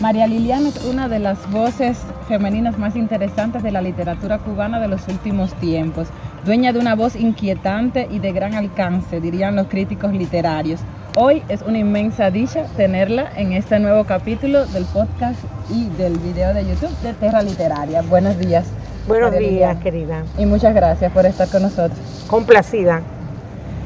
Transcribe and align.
María 0.00 0.28
Liliana 0.28 0.68
es 0.68 0.84
una 0.84 1.08
de 1.08 1.18
las 1.18 1.50
voces 1.50 1.98
femeninas 2.28 2.78
más 2.78 2.94
interesantes 2.94 3.64
de 3.64 3.72
la 3.72 3.82
literatura 3.82 4.38
cubana 4.38 4.78
de 4.78 4.86
los 4.86 5.08
últimos 5.08 5.52
tiempos, 5.54 6.06
dueña 6.44 6.72
de 6.72 6.78
una 6.78 6.94
voz 6.94 7.16
inquietante 7.16 8.06
y 8.08 8.20
de 8.20 8.30
gran 8.30 8.54
alcance, 8.54 9.20
dirían 9.20 9.56
los 9.56 9.66
críticos 9.66 10.12
literarios. 10.12 10.80
Hoy 11.16 11.42
es 11.48 11.62
una 11.62 11.78
inmensa 11.78 12.30
dicha 12.30 12.66
tenerla 12.76 13.28
en 13.34 13.54
este 13.54 13.80
nuevo 13.80 14.04
capítulo 14.04 14.66
del 14.66 14.84
podcast 14.84 15.40
y 15.68 15.88
del 15.98 16.16
video 16.18 16.54
de 16.54 16.64
YouTube 16.64 16.96
de 17.02 17.14
Terra 17.14 17.42
Literaria. 17.42 18.02
Buenos 18.02 18.38
días. 18.38 18.68
Buenos 19.08 19.36
días, 19.36 19.78
querida. 19.78 20.22
Y 20.38 20.46
muchas 20.46 20.76
gracias 20.76 21.10
por 21.10 21.26
estar 21.26 21.48
con 21.48 21.62
nosotros. 21.62 21.98
Complacida. 22.28 23.02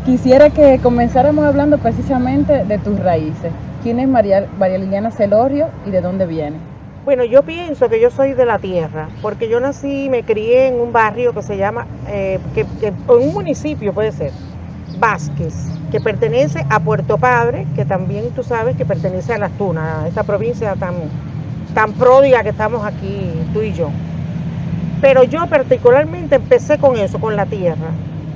Quisiera 0.04 0.50
que 0.50 0.78
comenzáramos 0.82 1.46
hablando 1.46 1.78
precisamente 1.78 2.66
de 2.66 2.76
tus 2.76 2.98
raíces. 3.00 3.52
¿Quién 3.82 3.98
es 3.98 4.06
María, 4.06 4.46
Liliana 4.60 5.10
Celorio 5.10 5.66
y 5.84 5.90
de 5.90 6.00
dónde 6.00 6.24
viene? 6.24 6.56
Bueno, 7.04 7.24
yo 7.24 7.42
pienso 7.42 7.88
que 7.88 8.00
yo 8.00 8.12
soy 8.12 8.32
de 8.32 8.46
la 8.46 8.60
tierra, 8.60 9.08
porque 9.20 9.48
yo 9.48 9.58
nací 9.58 10.04
y 10.04 10.08
me 10.08 10.22
crié 10.22 10.68
en 10.68 10.80
un 10.80 10.92
barrio 10.92 11.32
que 11.32 11.42
se 11.42 11.56
llama, 11.56 11.88
eh, 12.06 12.38
en 12.54 12.94
un 13.08 13.32
municipio 13.32 13.92
puede 13.92 14.12
ser, 14.12 14.30
Vázquez, 15.00 15.52
que 15.90 16.00
pertenece 16.00 16.64
a 16.70 16.78
Puerto 16.78 17.18
Padre, 17.18 17.66
que 17.74 17.84
también 17.84 18.30
tú 18.30 18.44
sabes 18.44 18.76
que 18.76 18.86
pertenece 18.86 19.34
a 19.34 19.38
Las 19.38 19.50
Tunas, 19.58 20.04
a 20.04 20.06
esta 20.06 20.22
provincia 20.22 20.76
tan, 20.76 20.94
tan 21.74 21.92
pródiga 21.94 22.44
que 22.44 22.50
estamos 22.50 22.84
aquí, 22.84 23.32
tú 23.52 23.62
y 23.62 23.72
yo. 23.72 23.88
Pero 25.00 25.24
yo 25.24 25.48
particularmente 25.48 26.36
empecé 26.36 26.78
con 26.78 26.96
eso, 26.96 27.18
con 27.18 27.34
la 27.34 27.46
tierra, 27.46 27.90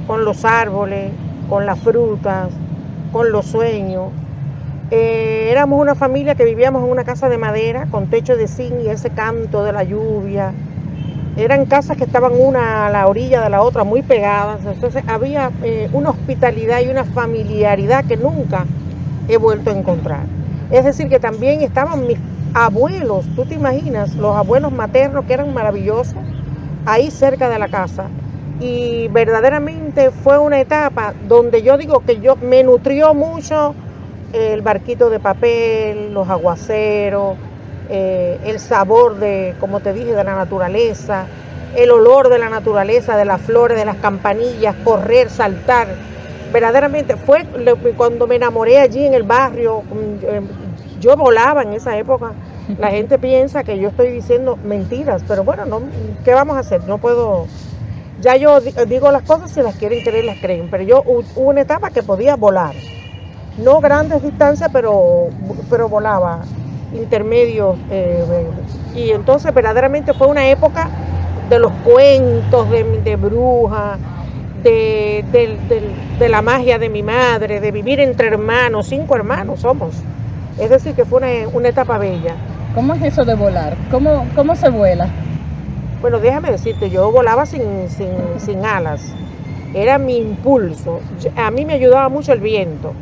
con 0.09 0.25
los 0.25 0.45
árboles, 0.45 1.13
con 1.49 1.67
las 1.67 1.79
frutas, 1.79 2.49
con 3.13 3.31
los 3.31 3.47
sueños. 3.47 4.11
Eh, 4.93 5.49
éramos 5.51 5.81
una 5.81 5.97
familia 5.97 6.37
que 6.37 6.45
vivíamos 6.45 6.85
en 6.85 6.91
una 6.91 7.03
casa 7.03 7.29
de 7.29 7.39
madera 7.39 7.89
con 7.91 8.07
techo 8.07 8.37
de 8.37 8.47
zinc 8.47 8.85
y 8.85 8.89
ese 8.89 9.11
canto 9.11 9.65
de 9.65 9.73
la 9.73 9.83
lluvia. 9.83 10.53
Eran 11.37 11.67
casas 11.67 11.97
que 11.97 12.05
estaban 12.05 12.33
una 12.39 12.87
a 12.87 12.91
la 12.91 13.09
orilla 13.09 13.43
de 13.43 13.51
la 13.51 13.63
otra, 13.63 13.83
muy 13.83 14.03
pegadas. 14.03 14.61
Entonces 14.65 15.03
había 15.09 15.51
eh, 15.65 15.91
una 15.93 16.11
hospitalidad 16.11 16.81
y 16.83 16.89
una 16.89 17.05
familiaridad 17.05 18.05
que 18.05 18.17
nunca 18.17 18.65
he 19.29 19.37
vuelto 19.39 19.71
a 19.71 19.73
encontrar. 19.77 20.21
Es 20.71 20.85
decir, 20.85 21.09
que 21.09 21.19
también 21.19 21.63
estaban 21.63 22.07
mis 22.07 22.19
abuelos, 22.55 23.27
tú 23.35 23.45
te 23.45 23.55
imaginas, 23.55 24.15
los 24.15 24.37
abuelos 24.37 24.73
maternos 24.73 25.25
que 25.25 25.35
eran 25.35 25.53
maravillosos, 25.53 26.17
ahí 26.87 27.11
cerca 27.11 27.49
de 27.49 27.59
la 27.59 27.69
casa 27.69 28.07
y 28.61 29.09
verdaderamente 29.09 30.11
fue 30.11 30.39
una 30.39 30.61
etapa 30.61 31.13
donde 31.29 31.63
yo 31.63 31.77
digo 31.77 32.01
que 32.01 32.21
yo 32.21 32.37
me 32.37 32.63
nutrió 32.63 33.13
mucho 33.13 33.75
el 34.33 34.63
barquito 34.63 35.11
de 35.11 35.21
papel, 35.21 36.13
los 36.13 36.29
aguaceros, 36.29 37.37
eh, 37.89 38.39
el 38.45 38.59
sabor 38.59 39.19
de, 39.19 39.55
como 39.61 39.81
te 39.81 39.93
dije, 39.93 40.13
de 40.13 40.25
la 40.25 40.35
naturaleza, 40.35 41.27
el 41.75 41.91
olor 41.91 42.29
de 42.29 42.39
la 42.39 42.49
naturaleza, 42.49 43.17
de 43.17 43.25
las 43.25 43.41
flores, 43.41 43.79
de 43.79 43.85
las 43.85 43.97
campanillas, 43.97 44.75
correr, 44.85 45.31
saltar. 45.31 45.89
Verdaderamente 46.53 47.17
fue 47.17 47.45
cuando 47.97 48.27
me 48.27 48.37
enamoré 48.37 48.79
allí 48.79 49.05
en 49.05 49.15
el 49.15 49.25
barrio, 49.25 49.83
mm, 49.83 51.01
yo 51.01 51.17
volaba 51.17 51.63
en 51.63 51.73
esa 51.73 51.97
época. 51.97 52.33
La 52.79 52.91
gente 52.91 53.19
piensa 53.19 53.63
que 53.63 53.79
yo 53.79 53.89
estoy 53.89 54.11
diciendo 54.11 54.59
mentiras, 54.65 55.23
pero 55.27 55.45
bueno, 55.45 55.67
no, 55.67 55.83
¿qué 56.25 56.33
vamos 56.33 56.57
a 56.57 56.61
hacer? 56.61 56.83
No 56.89 56.99
puedo 56.99 57.47
ya 58.21 58.37
yo 58.37 58.61
digo 58.61 59.11
las 59.11 59.23
cosas, 59.23 59.51
si 59.51 59.61
las 59.61 59.77
quieren 59.77 60.03
creer, 60.03 60.25
las 60.25 60.39
creen. 60.39 60.69
Pero 60.71 60.83
yo 60.83 61.03
hubo 61.05 61.25
una 61.37 61.63
etapa 61.63 61.91
que 61.91 62.03
podía 62.03 62.37
volar. 62.37 62.75
No 63.59 63.81
grandes 63.81 64.23
distancias, 64.23 64.71
pero, 64.73 65.29
pero 65.71 65.89
volaba. 65.89 66.41
Intermedios. 66.95 67.77
Eh, 67.91 68.47
y 68.95 69.11
entonces 69.11 69.53
verdaderamente 69.53 70.15
fue 70.15 70.27
una 70.27 70.49
época 70.49 70.89
de 71.49 71.59
los 71.59 71.73
cuentos 71.85 72.71
de, 72.71 72.85
de 73.03 73.17
brujas, 73.17 73.99
de, 74.63 75.25
de, 76.19 76.29
la 76.29 76.43
magia 76.43 76.79
de 76.79 76.89
mi 76.89 77.03
madre, 77.03 77.61
de 77.61 77.71
vivir 77.71 78.01
entre 78.01 78.29
hermanos, 78.29 78.89
cinco 78.89 79.15
hermanos 79.15 79.61
somos. 79.61 79.95
Es 80.59 80.71
decir, 80.71 80.95
que 80.95 81.05
fue 81.05 81.19
una, 81.19 81.49
una 81.53 81.69
etapa 81.69 81.99
bella. 81.99 82.35
¿Cómo 82.75 82.95
es 82.95 83.03
eso 83.03 83.25
de 83.25 83.35
volar? 83.35 83.77
¿Cómo, 83.91 84.27
cómo 84.35 84.57
se 84.57 84.69
vuela? 84.71 85.09
Bueno, 86.01 86.19
déjame 86.19 86.51
decirte, 86.51 86.91
yo 86.91 87.11
volaba 87.11 87.47
sin, 87.47 87.63
sin, 87.89 88.65
alas. 88.65 89.03
Era 89.75 89.99
mi 89.99 90.19
impulso. 90.19 91.01
A 91.37 91.51
mí 91.51 91.65
me 91.65 91.75
ayudaba 91.75 92.09
mucho 92.09 92.33
el 92.33 92.41
viento. 92.41 92.93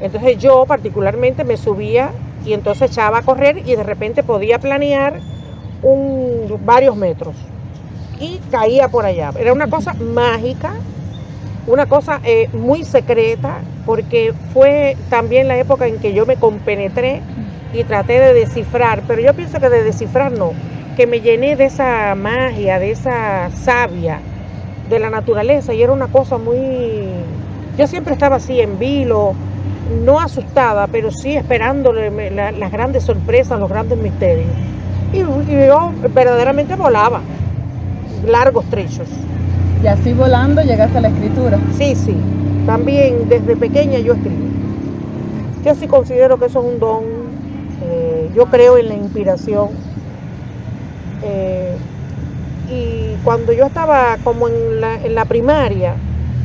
Entonces 0.00 0.38
yo 0.38 0.64
particularmente 0.66 1.44
me 1.44 1.56
subía 1.56 2.10
y 2.44 2.52
entonces 2.52 2.90
echaba 2.90 3.18
a 3.18 3.22
correr 3.22 3.58
y 3.64 3.74
de 3.76 3.82
repente 3.82 4.22
podía 4.22 4.58
planear 4.58 5.20
varios 6.64 6.96
metros. 6.96 7.34
Y 8.20 8.38
caía 8.50 8.88
por 8.88 9.04
allá. 9.04 9.32
Era 9.38 9.52
una 9.52 9.68
cosa 9.68 9.94
mágica, 9.94 10.72
una 11.66 11.86
cosa 11.86 12.20
eh, 12.24 12.48
muy 12.52 12.84
secreta, 12.84 13.58
porque 13.86 14.32
fue 14.52 14.96
también 15.10 15.48
la 15.48 15.56
época 15.56 15.86
en 15.86 15.98
que 15.98 16.14
yo 16.14 16.26
me 16.26 16.36
compenetré 16.36 17.20
y 17.72 17.84
traté 17.84 18.20
de 18.20 18.34
descifrar, 18.34 19.02
pero 19.06 19.20
yo 19.20 19.34
pienso 19.34 19.58
que 19.58 19.68
de 19.68 19.82
descifrar 19.82 20.32
no, 20.32 20.52
que 20.96 21.06
me 21.06 21.20
llené 21.20 21.56
de 21.56 21.64
esa 21.64 22.14
magia, 22.14 22.78
de 22.78 22.92
esa 22.92 23.50
savia 23.50 24.20
de 24.88 24.98
la 24.98 25.10
naturaleza 25.10 25.74
y 25.74 25.82
era 25.82 25.92
una 25.92 26.08
cosa 26.08 26.38
muy... 26.38 27.08
Yo 27.76 27.86
siempre 27.88 28.12
estaba 28.12 28.36
así 28.36 28.60
en 28.60 28.78
vilo, 28.78 29.34
no 30.04 30.20
asustada, 30.20 30.86
pero 30.86 31.10
sí 31.10 31.36
esperándole 31.36 32.10
las 32.30 32.72
grandes 32.72 33.04
sorpresas, 33.04 33.58
los 33.58 33.68
grandes 33.68 33.98
misterios. 33.98 34.48
Y, 35.12 35.18
yo 35.18 35.92
verdaderamente 36.12 36.76
volaba 36.76 37.20
largos 38.26 38.64
trechos. 38.66 39.08
Y 39.82 39.86
así 39.86 40.12
volando 40.12 40.62
llegaste 40.62 40.98
a 40.98 41.00
la 41.02 41.08
escritura. 41.08 41.58
Sí, 41.76 41.94
sí. 41.94 42.16
También 42.66 43.28
desde 43.28 43.56
pequeña 43.56 43.98
yo 43.98 44.14
escribo. 44.14 44.44
Yo 45.64 45.74
sí 45.74 45.86
considero 45.86 46.38
que 46.38 46.46
eso 46.46 46.60
es 46.60 46.72
un 46.72 46.80
don. 46.80 47.04
Eh, 47.82 48.30
yo 48.34 48.46
creo 48.46 48.78
en 48.78 48.88
la 48.88 48.94
inspiración 48.94 49.68
eh, 51.24 51.76
y 52.70 53.16
cuando 53.24 53.52
yo 53.52 53.66
estaba 53.66 54.18
como 54.22 54.48
en 54.48 54.80
la, 54.80 54.94
en 54.96 55.14
la 55.14 55.24
primaria, 55.24 55.94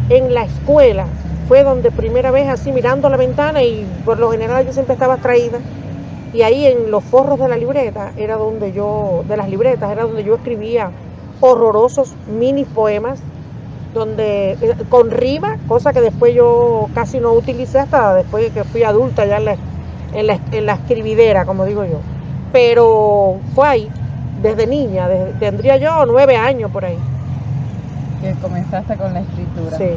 en 0.09 0.33
la 0.33 0.43
escuela, 0.43 1.05
fue 1.49 1.63
donde 1.63 1.89
primera 1.89 2.29
vez 2.29 2.47
así 2.47 2.71
mirando 2.71 3.09
la 3.09 3.17
ventana 3.17 3.63
y 3.63 3.83
por 4.05 4.19
lo 4.19 4.31
general 4.31 4.67
yo 4.67 4.71
siempre 4.71 4.93
estaba 4.93 5.15
atraída. 5.15 5.57
Y 6.31 6.43
ahí 6.43 6.67
en 6.67 6.91
los 6.91 7.03
forros 7.03 7.39
de 7.39 7.47
la 7.47 7.57
libreta 7.57 8.11
era 8.17 8.37
donde 8.37 8.71
yo, 8.71 9.23
de 9.27 9.35
las 9.35 9.49
libretas, 9.49 9.91
era 9.91 10.03
donde 10.03 10.23
yo 10.23 10.35
escribía 10.35 10.91
horrorosos 11.41 12.13
mini 12.27 12.65
poemas, 12.65 13.19
donde 13.95 14.59
eh, 14.61 14.75
con 14.89 15.09
rima, 15.09 15.57
cosa 15.67 15.91
que 15.91 16.01
después 16.01 16.35
yo 16.35 16.87
casi 16.93 17.19
no 17.19 17.33
utilicé 17.33 17.79
hasta 17.79 18.13
después 18.13 18.51
que 18.51 18.63
fui 18.63 18.83
adulta 18.83 19.25
ya 19.25 19.37
en 19.37 19.45
la, 19.45 19.55
en 20.13 20.27
la, 20.27 20.39
en 20.51 20.67
la 20.67 20.73
escribidera, 20.73 21.45
como 21.45 21.65
digo 21.65 21.83
yo. 21.83 21.97
Pero 22.53 23.37
fue 23.55 23.67
ahí 23.67 23.91
desde 24.43 24.67
niña, 24.67 25.09
tendría 25.39 25.77
yo 25.77 26.05
nueve 26.05 26.37
años 26.37 26.69
por 26.69 26.85
ahí. 26.85 26.99
Que 28.21 28.33
comenzaste 28.33 28.95
con 28.97 29.15
la 29.15 29.21
escritura. 29.21 29.77
Sí. 29.79 29.95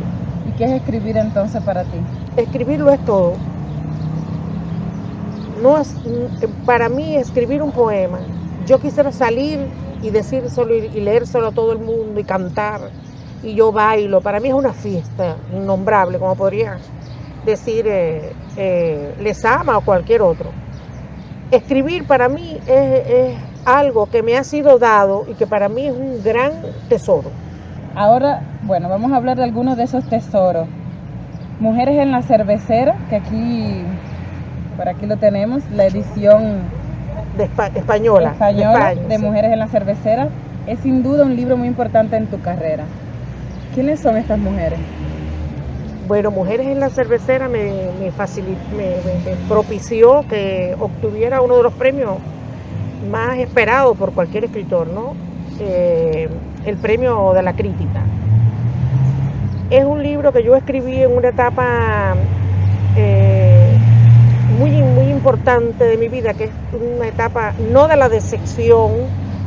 ¿Y 0.53 0.59
qué 0.59 0.65
es 0.65 0.73
escribir 0.73 1.17
entonces 1.17 1.63
para 1.63 1.85
ti? 1.85 1.99
Escribirlo 2.37 2.91
es 2.91 3.05
todo. 3.05 3.35
No 5.63 5.79
es, 5.79 5.95
para 6.67 6.89
mí 6.89 7.17
escribir 7.17 7.63
un 7.63 7.71
poema, 7.71 8.19
yo 8.67 8.81
quisiera 8.81 9.13
salir 9.13 9.61
y 10.03 10.11
decírselo 10.11 10.75
y, 10.75 10.89
leérselo 11.01 11.49
a 11.49 11.53
todo 11.53 11.73
el 11.73 11.79
mundo 11.79 12.19
y 12.19 12.25
cantar 12.25 12.81
y 13.43 13.55
yo 13.55 13.71
bailo. 13.71 14.21
Para 14.21 14.41
mí 14.41 14.49
es 14.49 14.55
una 14.55 14.73
fiesta 14.73 15.37
innombrable, 15.53 16.19
como 16.19 16.35
podría 16.35 16.79
decir 17.47 17.87
eh, 17.87 18.33
eh, 18.57 19.15
Les 19.21 19.45
o 19.45 19.81
cualquier 19.83 20.23
otro. 20.23 20.51
Escribir 21.51 22.07
para 22.07 22.29
mí 22.29 22.59
es 22.67 23.37
algo 23.65 24.07
que 24.07 24.23
me 24.23 24.37
ha 24.37 24.43
sido 24.43 24.79
dado 24.79 25.27
y 25.29 25.35
que 25.35 25.47
para 25.47 25.69
mí 25.69 25.87
es 25.87 25.93
un 25.93 26.23
gran 26.25 26.53
tesoro. 26.89 27.31
Ahora, 27.95 28.41
bueno, 28.63 28.89
vamos 28.89 29.13
a 29.13 29.17
hablar 29.17 29.37
de 29.37 29.45
algunos 29.45 29.77
de 29.77 29.85
esos 29.85 30.05
tesoros. 30.09 30.67
Mujeres 31.61 31.99
en 31.99 32.11
la 32.11 32.23
cervecera, 32.23 32.97
que 33.11 33.17
aquí, 33.17 33.83
por 34.77 34.89
aquí 34.89 35.07
lo 35.07 35.19
tenemos, 35.19 35.63
la 35.71 35.85
edición 35.87 36.61
de 37.37 37.45
española, 37.45 38.35
de, 39.09 39.19
Mujeres 39.19 39.53
en 39.53 39.59
la 39.59 39.69
cervecera, 39.69 40.29
es 40.67 40.81
sin 40.81 41.03
duda 41.03 41.25
un 41.25 41.37
libro 41.37 41.57
muy 41.57 41.69
importante 41.69 42.17
en 42.17 42.27
tu 42.27 42.41
carrera. 42.41 42.85
¿Quiénes 43.75 44.01
son 44.01 44.17
estas 44.17 44.39
mujeres? 44.39 44.79
Bueno, 46.09 46.31
Mujeres 46.31 46.67
en 46.67 46.81
la 46.81 46.89
cervecera 46.89 47.49
me, 47.49 47.73
me, 48.01 48.11
me 48.11 49.37
propició 49.49 50.27
que 50.29 50.75
obtuviera 50.81 51.43
uno 51.43 51.59
de 51.59 51.63
los 51.63 51.73
premios 51.75 52.17
más 53.11 53.39
esperado 53.39 53.95
por 53.95 54.13
cualquier 54.13 54.45
escritor, 54.45 54.89
¿no? 54.89 55.15
Eh, 55.61 56.29
el 56.67 56.77
premio 56.77 57.33
de 57.35 57.43
la 57.43 57.55
crítica. 57.55 58.03
Es 59.71 59.85
un 59.85 60.03
libro 60.03 60.33
que 60.33 60.43
yo 60.43 60.55
escribí 60.55 61.03
en 61.03 61.17
una 61.17 61.29
etapa 61.29 62.15
eh, 62.97 63.79
muy, 64.59 64.71
muy 64.83 65.07
importante 65.07 65.85
de 65.85 65.97
mi 65.97 66.09
vida, 66.09 66.35
que 66.35 66.45
es 66.45 66.51
una 66.97 67.09
etapa 67.09 67.53
no 67.73 67.89
de 67.89 67.97
la 67.97 68.09
decepción, 68.09 68.93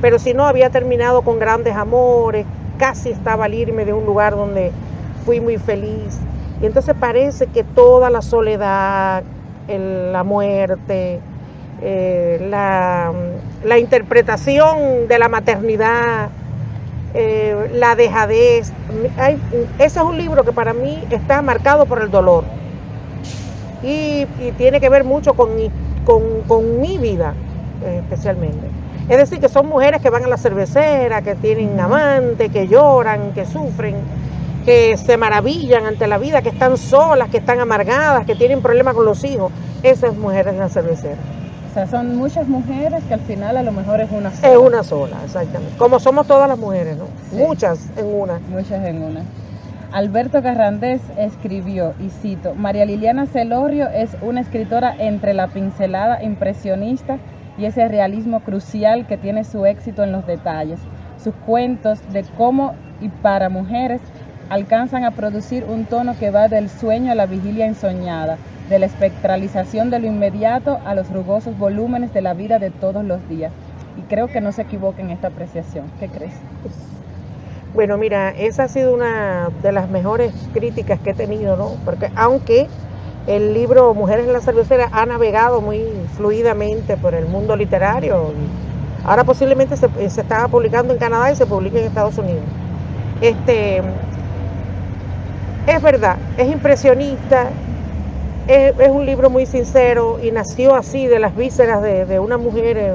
pero 0.02 0.20
si 0.20 0.34
no 0.34 0.46
había 0.46 0.70
terminado 0.70 1.22
con 1.22 1.40
grandes 1.40 1.76
amores, 1.76 2.46
casi 2.78 3.10
estaba 3.10 3.46
al 3.46 3.54
irme 3.54 3.86
de 3.86 3.94
un 3.94 4.06
lugar 4.06 4.36
donde 4.36 4.72
fui 5.26 5.40
muy 5.40 5.58
feliz. 5.58 6.20
Y 6.62 6.66
entonces 6.66 6.96
parece 7.00 7.48
que 7.48 7.64
toda 7.64 8.10
la 8.10 8.22
soledad, 8.22 9.24
la 9.68 10.24
muerte, 10.24 11.20
eh, 11.82 12.48
la, 12.50 13.78
interpretación 13.78 15.08
de 15.08 15.20
la 15.20 15.28
maternidad, 15.28 16.30
eh, 17.18 17.70
la 17.74 17.96
dejadez, 17.96 18.74
ese 19.80 20.00
es 20.00 20.06
un 20.06 20.18
libro 20.18 20.44
que 20.44 20.52
para 20.52 20.74
mí 20.74 21.02
está 21.10 21.42
marcado 21.42 21.86
por 21.86 22.02
el 22.02 22.12
dolor 22.12 22.44
y, 23.82 24.26
tiene 24.58 24.82
que 24.82 24.90
ver 24.90 25.04
mucho 25.04 25.34
con 25.34 25.56
mi, 25.56 25.72
con, 26.04 26.82
mi 26.82 26.98
vida 26.98 27.34
eh, 27.86 28.02
especialmente. 28.04 28.68
Es 29.08 29.18
decir, 29.18 29.40
que 29.40 29.50
son 29.50 29.68
mujeres 29.68 30.02
que 30.02 30.10
van 30.10 30.26
a 30.26 30.28
la 30.28 30.38
cervecera, 30.38 31.22
que 31.22 31.36
tienen 31.36 31.80
amante, 31.80 32.50
que 32.50 32.68
lloran, 32.68 33.34
que 33.34 33.46
sufren, 33.46 33.96
que 34.66 34.98
se 34.98 35.16
maravillan 35.16 35.86
ante 35.86 36.08
la 36.08 36.18
vida, 36.18 36.42
que 36.42 36.50
están 36.50 36.78
solas, 36.78 37.30
que 37.30 37.38
están 37.38 37.60
amargadas, 37.60 38.26
que 38.26 38.36
tienen 38.36 38.62
problemas 38.62 38.96
con 38.96 39.06
los 39.06 39.24
hijos. 39.24 39.52
Esas 39.84 40.16
mujeres 40.16 40.54
en 40.54 40.60
la 40.60 40.70
cervecera. 40.70 41.18
Sea, 41.76 41.88
son 41.88 42.16
muchas 42.16 42.48
mujeres 42.48 43.04
que 43.04 43.16
al 43.16 43.20
final 43.20 43.58
a 43.58 43.62
lo 43.62 43.74
mejor 43.74 44.00
es 44.00 44.10
una 44.10 44.32
sola. 44.32 44.54
Es 44.54 44.58
una 44.58 44.82
sola, 44.82 45.18
exactamente. 45.26 45.76
Como 45.78 46.00
somos 46.00 46.26
todas 46.26 46.48
las 46.48 46.58
mujeres, 46.58 46.96
¿no? 46.96 47.08
Muchas 47.38 47.90
en 47.98 48.06
una. 48.06 48.40
Muchas 48.48 48.86
en 48.86 49.04
una. 49.04 49.26
Alberto 49.92 50.42
Carrandés 50.42 51.02
escribió, 51.18 51.94
y 52.00 52.12
cito, 52.12 52.56
María 52.56 52.86
Liliana 52.86 53.26
Celorio 53.26 53.90
es 53.90 54.16
una 54.22 54.40
escritora 54.40 54.96
entre 54.98 55.34
la 55.34 55.48
pincelada 55.48 56.24
impresionista 56.24 57.18
y 57.58 57.66
ese 57.66 57.86
realismo 57.90 58.40
crucial 58.40 59.06
que 59.06 59.18
tiene 59.18 59.44
su 59.44 59.66
éxito 59.66 60.02
en 60.02 60.14
los 60.14 60.26
detalles. 60.26 60.80
Sus 61.22 61.36
cuentos 61.46 62.00
de 62.14 62.24
cómo 62.38 62.72
y 63.02 63.10
para 63.10 63.50
mujeres 63.50 64.00
alcanzan 64.50 65.04
a 65.04 65.12
producir 65.12 65.66
un 65.66 65.84
tono 65.84 66.16
que 66.18 66.32
va 66.32 66.48
del 66.48 66.70
sueño 66.70 67.12
a 67.12 67.16
la 67.16 67.26
vigilia 67.26 67.66
ensoñada, 67.66 68.38
de 68.70 68.80
la 68.80 68.86
espectralización 68.88 69.90
de 69.90 70.00
lo 70.00 70.08
inmediato 70.08 70.80
a 70.86 70.96
los 70.96 71.10
rugosos 71.12 71.58
volúmenes 71.58 72.14
de 72.14 72.22
la 72.22 72.34
vida 72.34 72.60
de 72.60 72.72
todos 72.72 73.04
los 73.04 73.28
días. 73.30 73.52
Y 73.98 74.02
creo 74.04 74.28
que 74.28 74.42
no 74.42 74.52
se 74.52 74.64
equivoca 74.64 75.02
en 75.02 75.12
esta 75.12 75.28
apreciación. 75.28 75.86
¿Qué 76.00 76.10
crees? 76.10 76.34
Bueno, 77.74 77.98
mira, 77.98 78.30
esa 78.30 78.64
ha 78.64 78.68
sido 78.68 78.94
una 78.94 79.50
de 79.62 79.72
las 79.72 79.90
mejores 79.90 80.34
críticas 80.54 81.00
que 81.00 81.12
he 81.12 81.14
tenido, 81.14 81.56
¿no? 81.58 81.72
Porque 81.84 82.10
aunque 82.16 82.68
el 83.28 83.54
libro 83.54 83.94
Mujeres 83.94 84.28
en 84.28 84.34
la 84.34 84.42
cervecera 84.42 84.90
ha 84.92 85.06
navegado 85.06 85.62
muy 85.62 85.84
fluidamente 86.16 86.96
por 86.98 87.14
el 87.14 87.26
mundo 87.26 87.56
literario, 87.56 88.34
ahora 89.04 89.24
posiblemente 89.24 89.78
se, 89.78 89.90
se 90.10 90.22
está 90.22 90.48
publicando 90.48 90.94
en 90.94 91.00
Canadá 91.00 91.32
y 91.32 91.36
se 91.36 91.46
publica 91.46 91.80
en 91.80 91.86
Estados 91.86 92.18
Unidos. 92.18 92.44
Este, 93.22 93.82
es 95.68 95.82
verdad, 95.82 96.18
es 96.38 96.48
impresionista, 96.50 97.50
es, 98.48 98.90
un 98.90 99.06
libro 99.06 99.30
muy 99.30 99.46
sincero 99.46 100.20
y 100.22 100.32
nació 100.32 100.76
así 100.76 101.08
de 101.08 101.20
las 101.20 101.36
vísceras 101.36 101.82
de, 101.82 102.20
una 102.20 102.38
mujer. 102.38 102.78
Eh, 102.78 102.94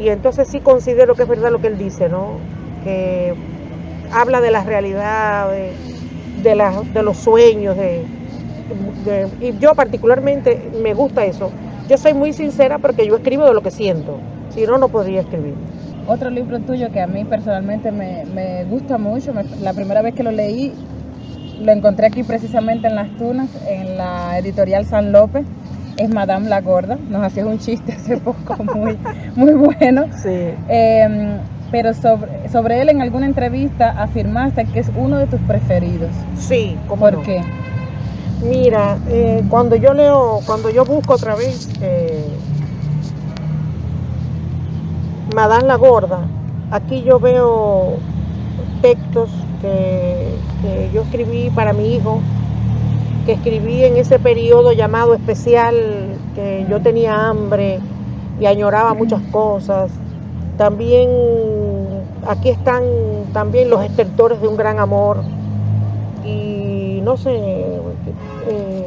y 0.00 0.08
entonces 0.08 0.48
sí 0.48 0.60
considero 0.60 1.14
que 1.14 1.22
es 1.22 1.28
verdad 1.28 1.50
lo 1.50 1.60
que 1.60 1.68
él 1.68 1.78
dice, 1.78 2.08
¿no? 2.08 2.32
Que 2.82 3.34
habla 4.12 4.40
de 4.40 4.50
la 4.50 4.64
realidad, 4.64 5.50
de, 5.50 5.72
de, 6.42 7.02
los 7.02 7.16
sueños, 7.16 7.76
de, 7.76 8.04
y 9.40 9.56
yo 9.58 9.74
particularmente 9.74 10.70
me 10.82 10.94
gusta 10.94 11.24
eso. 11.24 11.50
Yo 11.88 11.96
soy 11.96 12.14
muy 12.14 12.32
sincera 12.32 12.78
porque 12.78 13.06
yo 13.06 13.16
escribo 13.16 13.44
de 13.44 13.54
lo 13.54 13.60
que 13.60 13.70
siento, 13.70 14.18
si 14.50 14.66
no, 14.66 14.78
no 14.78 14.88
podría 14.88 15.20
escribir. 15.20 15.54
Otro 16.06 16.30
libro 16.30 16.58
tuyo 16.60 16.90
que 16.90 17.00
a 17.00 17.06
mí 17.06 17.24
personalmente 17.24 17.92
me, 17.92 18.24
me 18.26 18.64
gusta 18.64 18.98
mucho, 18.98 19.32
la 19.60 19.72
primera 19.72 20.02
vez 20.02 20.14
que 20.14 20.22
lo 20.22 20.32
leí 20.32 20.74
lo 21.60 21.72
encontré 21.72 22.06
aquí 22.06 22.22
precisamente 22.22 22.88
en 22.88 22.96
Las 22.96 23.10
Tunas, 23.16 23.48
en 23.68 23.96
la 23.96 24.38
editorial 24.38 24.86
San 24.86 25.12
López. 25.12 25.44
Es 25.96 26.08
Madame 26.08 26.48
la 26.48 26.60
Gorda. 26.60 26.98
Nos 27.08 27.22
hacías 27.22 27.46
un 27.46 27.58
chiste 27.58 27.92
hace 27.98 28.16
poco 28.16 28.56
muy, 28.74 28.98
muy 29.36 29.52
bueno. 29.52 30.06
Sí. 30.22 30.50
Em, 30.68 31.38
pero 31.70 31.94
sobre, 31.94 32.48
sobre 32.50 32.80
él 32.80 32.88
en 32.88 33.02
alguna 33.02 33.26
entrevista 33.26 33.90
afirmaste 33.90 34.64
que 34.66 34.80
es 34.80 34.90
uno 34.96 35.18
de 35.18 35.26
tus 35.26 35.40
preferidos. 35.40 36.10
Sí, 36.36 36.76
¿cómo 36.88 37.02
¿Por 37.02 37.22
qué? 37.22 37.42
Mira, 38.42 38.98
eh, 39.08 39.42
cuando 39.48 39.76
yo 39.76 39.94
leo, 39.94 40.40
cuando 40.44 40.70
yo 40.70 40.84
busco 40.84 41.14
otra 41.14 41.34
vez 41.34 41.68
eh, 41.80 42.26
Madame 45.34 45.66
la 45.66 45.76
Gorda, 45.76 46.20
aquí 46.70 47.02
yo 47.02 47.18
veo 47.18 47.96
textos 48.82 49.30
que, 49.64 50.90
yo 50.92 51.02
escribí 51.02 51.50
para 51.50 51.72
mi 51.72 51.94
hijo, 51.94 52.20
que 53.26 53.32
escribí 53.32 53.84
en 53.84 53.96
ese 53.96 54.18
periodo 54.18 54.72
llamado 54.72 55.14
especial, 55.14 55.74
que 56.34 56.66
yo 56.68 56.80
tenía 56.80 57.28
hambre 57.28 57.80
y 58.40 58.46
añoraba 58.46 58.94
muchas 58.94 59.20
cosas. 59.30 59.90
También 60.56 61.08
aquí 62.26 62.50
están 62.50 62.84
también 63.32 63.70
los 63.70 63.82
estertores 63.82 64.40
de 64.40 64.48
un 64.48 64.56
gran 64.56 64.78
amor. 64.78 65.18
Y 66.24 67.00
no 67.02 67.16
sé, 67.16 67.32
eh, 67.34 68.86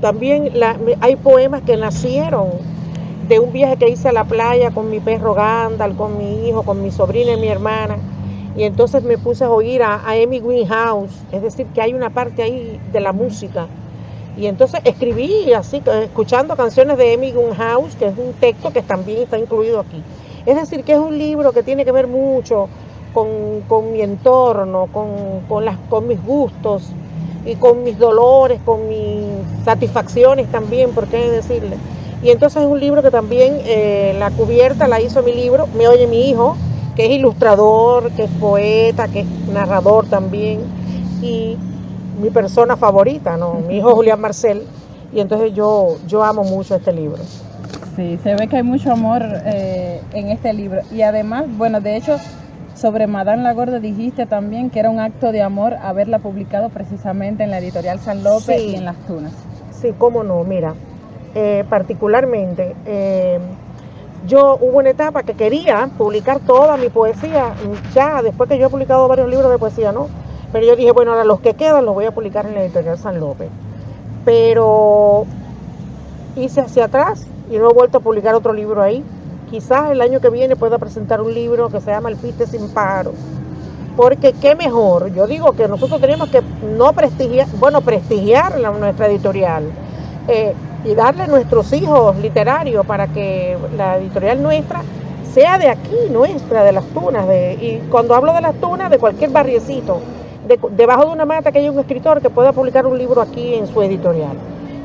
también 0.00 0.52
hay 1.00 1.16
poemas 1.16 1.62
que 1.62 1.76
nacieron 1.76 2.48
de 3.28 3.40
un 3.40 3.52
viaje 3.52 3.76
que 3.76 3.88
hice 3.88 4.10
a 4.10 4.12
la 4.12 4.24
playa 4.24 4.70
con 4.70 4.90
mi 4.90 5.00
perro 5.00 5.34
Gandal, 5.34 5.96
con 5.96 6.18
mi 6.18 6.48
hijo, 6.48 6.62
con 6.62 6.82
mi 6.82 6.90
sobrina 6.90 7.32
y 7.32 7.40
mi 7.40 7.48
hermana 7.48 7.96
y 8.56 8.64
entonces 8.64 9.02
me 9.02 9.18
puse 9.18 9.44
a 9.44 9.50
oír 9.50 9.82
a, 9.82 10.02
Amy 10.10 10.40
Winehouse, 10.40 11.12
es 11.30 11.42
decir, 11.42 11.66
que 11.74 11.82
hay 11.82 11.92
una 11.92 12.10
parte 12.10 12.42
ahí 12.42 12.80
de 12.90 13.00
la 13.00 13.12
música. 13.12 13.66
Y 14.38 14.46
entonces 14.46 14.80
escribí 14.84 15.52
así, 15.52 15.82
escuchando 16.02 16.56
canciones 16.56 16.96
de 16.96 17.14
Amy 17.14 17.32
Winehouse, 17.32 17.96
que 17.96 18.06
es 18.06 18.16
un 18.16 18.32
texto 18.34 18.72
que 18.72 18.82
también 18.82 19.22
está 19.22 19.38
incluido 19.38 19.80
aquí. 19.80 20.02
Es 20.46 20.56
decir, 20.56 20.84
que 20.84 20.92
es 20.92 20.98
un 20.98 21.18
libro 21.18 21.52
que 21.52 21.62
tiene 21.62 21.84
que 21.84 21.92
ver 21.92 22.06
mucho 22.06 22.68
con, 23.12 23.92
mi 23.92 24.00
entorno, 24.00 24.88
con, 24.92 25.64
las, 25.64 25.76
con 25.88 26.06
mis 26.06 26.22
gustos 26.22 26.90
y 27.44 27.56
con 27.56 27.82
mis 27.82 27.98
dolores, 27.98 28.60
con 28.64 28.88
mis 28.88 29.24
satisfacciones 29.64 30.50
también, 30.50 30.90
por 30.92 31.06
qué 31.08 31.30
decirle. 31.30 31.76
Y 32.22 32.30
entonces 32.30 32.62
es 32.62 32.68
un 32.68 32.80
libro 32.80 33.02
que 33.02 33.10
también 33.10 33.58
eh, 33.64 34.14
la 34.18 34.30
cubierta 34.30 34.88
la 34.88 35.00
hizo 35.00 35.22
mi 35.22 35.32
libro, 35.32 35.66
me 35.76 35.88
oye 35.88 36.06
mi 36.06 36.28
hijo, 36.28 36.56
que 36.96 37.04
es 37.04 37.10
ilustrador, 37.12 38.10
que 38.12 38.24
es 38.24 38.30
poeta, 38.40 39.06
que 39.08 39.20
es 39.20 39.26
narrador 39.52 40.06
también, 40.06 40.60
y 41.22 41.56
mi 42.20 42.30
persona 42.30 42.76
favorita, 42.76 43.36
¿no? 43.36 43.54
Mi 43.68 43.76
hijo 43.76 43.94
Julián 43.94 44.20
Marcel, 44.20 44.66
y 45.12 45.20
entonces 45.20 45.52
yo, 45.54 45.96
yo 46.06 46.24
amo 46.24 46.42
mucho 46.42 46.74
este 46.74 46.92
libro. 46.92 47.22
Sí, 47.94 48.18
se 48.22 48.34
ve 48.34 48.48
que 48.48 48.56
hay 48.56 48.62
mucho 48.62 48.92
amor 48.92 49.22
eh, 49.44 50.00
en 50.12 50.28
este 50.28 50.52
libro. 50.52 50.80
Y 50.90 51.02
además, 51.02 51.44
bueno, 51.56 51.80
de 51.80 51.96
hecho, 51.96 52.16
sobre 52.74 53.06
Madame 53.06 53.42
la 53.42 53.52
Gorda 53.54 53.78
dijiste 53.78 54.26
también 54.26 54.68
que 54.70 54.80
era 54.80 54.90
un 54.90 55.00
acto 55.00 55.32
de 55.32 55.42
amor 55.42 55.74
haberla 55.74 56.18
publicado 56.18 56.68
precisamente 56.68 57.42
en 57.44 57.50
la 57.50 57.58
editorial 57.58 57.98
San 58.00 58.22
López 58.22 58.60
y 58.60 58.74
en 58.74 58.84
Las 58.84 58.96
Tunas. 59.06 59.32
Sí, 59.70 59.94
cómo 59.96 60.22
no, 60.24 60.44
mira, 60.44 60.74
eh, 61.34 61.64
particularmente 61.70 62.76
eh, 62.84 63.38
yo 64.26 64.58
hubo 64.60 64.78
una 64.78 64.90
etapa 64.90 65.22
que 65.22 65.34
quería 65.34 65.88
publicar 65.96 66.40
toda 66.40 66.76
mi 66.76 66.88
poesía, 66.88 67.54
ya 67.94 68.22
después 68.22 68.48
que 68.48 68.58
yo 68.58 68.66
he 68.66 68.70
publicado 68.70 69.06
varios 69.08 69.28
libros 69.28 69.50
de 69.50 69.58
poesía, 69.58 69.92
¿no? 69.92 70.08
Pero 70.52 70.66
yo 70.66 70.76
dije, 70.76 70.92
bueno, 70.92 71.12
ahora 71.12 71.24
los 71.24 71.40
que 71.40 71.54
quedan 71.54 71.84
los 71.84 71.94
voy 71.94 72.06
a 72.06 72.12
publicar 72.12 72.46
en 72.46 72.54
la 72.54 72.62
editorial 72.62 72.98
San 72.98 73.20
López. 73.20 73.48
Pero 74.24 75.26
hice 76.36 76.60
hacia 76.60 76.86
atrás 76.86 77.26
y 77.50 77.58
no 77.58 77.70
he 77.70 77.74
vuelto 77.74 77.98
a 77.98 78.00
publicar 78.00 78.34
otro 78.34 78.52
libro 78.52 78.82
ahí. 78.82 79.04
Quizás 79.50 79.90
el 79.90 80.00
año 80.00 80.20
que 80.20 80.30
viene 80.30 80.56
pueda 80.56 80.78
presentar 80.78 81.20
un 81.20 81.32
libro 81.32 81.68
que 81.68 81.80
se 81.80 81.90
llama 81.90 82.08
El 82.08 82.16
Piste 82.16 82.46
sin 82.46 82.70
paro. 82.70 83.12
Porque 83.96 84.32
qué 84.34 84.54
mejor, 84.54 85.12
yo 85.14 85.26
digo 85.26 85.52
que 85.52 85.68
nosotros 85.68 86.00
tenemos 86.00 86.28
que 86.28 86.42
no 86.76 86.92
prestigiar, 86.92 87.46
bueno, 87.58 87.80
prestigiar 87.80 88.58
nuestra 88.58 89.06
editorial. 89.06 89.64
Eh, 90.28 90.54
y 90.86 90.94
darle 90.94 91.24
a 91.24 91.26
nuestros 91.26 91.72
hijos 91.72 92.16
literarios 92.16 92.86
para 92.86 93.08
que 93.08 93.56
la 93.76 93.98
editorial 93.98 94.42
nuestra 94.42 94.82
sea 95.32 95.58
de 95.58 95.68
aquí, 95.68 95.96
nuestra, 96.10 96.64
de 96.64 96.72
las 96.72 96.84
tunas. 96.86 97.26
De, 97.26 97.54
y 97.54 97.88
cuando 97.90 98.14
hablo 98.14 98.32
de 98.32 98.40
las 98.40 98.54
tunas, 98.54 98.90
de 98.90 98.98
cualquier 98.98 99.30
barriecito, 99.30 100.00
debajo 100.70 101.06
de 101.06 101.12
una 101.12 101.24
mata 101.24 101.50
que 101.50 101.58
haya 101.58 101.70
un 101.70 101.78
escritor 101.78 102.22
que 102.22 102.30
pueda 102.30 102.52
publicar 102.52 102.86
un 102.86 102.96
libro 102.96 103.20
aquí 103.20 103.54
en 103.54 103.66
su 103.66 103.82
editorial. 103.82 104.36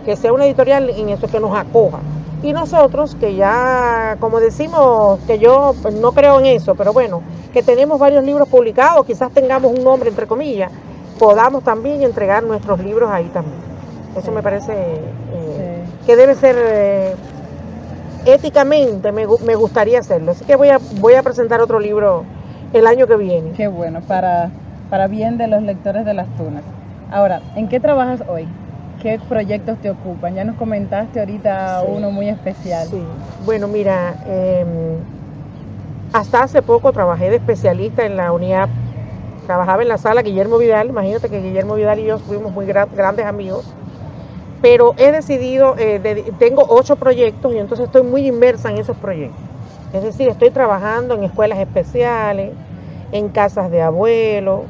Que 0.04 0.16
sea 0.16 0.34
una 0.34 0.46
editorial 0.46 0.90
en 0.90 1.10
eso 1.10 1.28
que 1.28 1.40
nos 1.40 1.56
acoja. 1.56 2.00
Y 2.44 2.54
nosotros, 2.54 3.16
que 3.16 3.36
ya, 3.36 4.18
como 4.20 4.40
decimos, 4.40 5.20
que 5.28 5.38
yo 5.38 5.76
no 6.02 6.12
creo 6.12 6.40
en 6.40 6.48
eso, 6.48 6.74
pero 6.74 6.92
bueno, 6.92 7.22
que 7.54 7.62
tenemos 7.62 8.00
varios 8.00 8.24
libros 8.24 8.50
publicados, 8.50 9.06
quizás 9.06 9.32
tengamos 9.32 9.72
un 9.72 9.84
nombre 9.84 10.10
entre 10.10 10.26
comillas, 10.26 10.72
podamos 11.20 11.64
también 11.64 12.02
entregar 12.02 12.42
nuestros 12.42 12.80
libros 12.80 13.12
ahí 13.12 13.30
también. 13.32 13.62
Eso 14.18 14.32
me 14.32 14.42
parece 14.42 14.74
eh, 14.74 15.81
que 16.06 16.16
debe 16.16 16.36
ser 16.36 16.56
eh, 16.58 17.16
éticamente, 18.26 19.12
me, 19.12 19.26
me, 19.46 19.56
gustaría 19.56 20.00
hacerlo. 20.00 20.32
Así 20.32 20.46
que 20.46 20.56
voy 20.56 20.70
a, 20.70 20.80
voy 21.00 21.16
a 21.16 21.24
presentar 21.24 21.62
otro 21.62 21.80
libro 21.80 22.24
el 22.74 22.88
año 22.88 23.08
que 23.08 23.16
viene. 23.16 23.52
Qué 23.52 23.68
bueno, 23.68 24.02
para, 24.02 24.50
para 24.90 25.08
bien 25.08 25.38
de 25.38 25.48
los 25.48 25.62
lectores 25.62 26.06
de 26.06 26.14
las 26.14 26.28
tunas. 26.38 26.64
Ahora, 27.12 27.42
¿en 27.56 27.68
qué 27.68 27.80
trabajas 27.80 28.24
hoy? 28.28 28.48
¿Qué 29.02 29.20
proyectos 29.28 29.80
te 29.80 29.90
ocupan? 29.90 30.36
Ya 30.36 30.44
nos 30.44 30.56
comentaste 30.58 31.20
ahorita 31.20 31.84
uno 31.88 32.12
muy 32.12 32.30
especial. 32.30 32.88
Sí, 32.88 33.04
bueno, 33.46 33.68
mira, 33.68 34.16
em, 34.28 34.68
hasta 36.14 36.44
hace 36.44 36.62
poco 36.62 36.92
trabajé 36.92 37.30
de 37.30 37.38
especialista 37.38 38.06
en 38.06 38.16
la 38.16 38.32
unidad, 38.32 38.70
trabajaba 39.48 39.82
en 39.82 39.90
la 39.90 39.98
sala 39.98 40.22
Guillermo 40.22 40.58
Vidal, 40.58 40.90
imagínate 40.90 41.30
que 41.30 41.42
Guillermo 41.42 41.76
Vidal 41.76 42.00
y 42.00 42.06
yo 42.06 42.20
fuimos 42.20 42.52
muy 42.52 42.66
grandes 42.66 43.26
amigos, 43.26 43.74
pero 44.62 44.94
he 44.98 45.12
decidido, 45.12 45.76
eh, 45.78 46.32
tengo 46.38 46.66
ocho 46.70 46.96
proyectos 46.96 47.54
y 47.54 47.58
entonces 47.58 47.88
estoy 47.88 48.04
muy 48.04 48.28
inmersa 48.28 48.70
en 48.70 48.78
esos 48.78 48.96
proyectos. 48.98 49.40
Es 49.94 50.04
decir, 50.04 50.30
estoy 50.30 50.52
trabajando 50.52 51.16
en 51.16 51.24
escuelas 51.24 51.60
especiales, 51.60 52.52
en 53.12 53.30
casas 53.30 53.72
de 53.72 53.82
abuelos, 53.82 54.62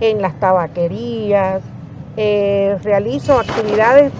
en 0.00 0.22
las 0.22 0.38
tabaquerías, 0.38 1.62
eh, 2.16 2.76
realizo 2.82 3.38
actividades 3.38 4.12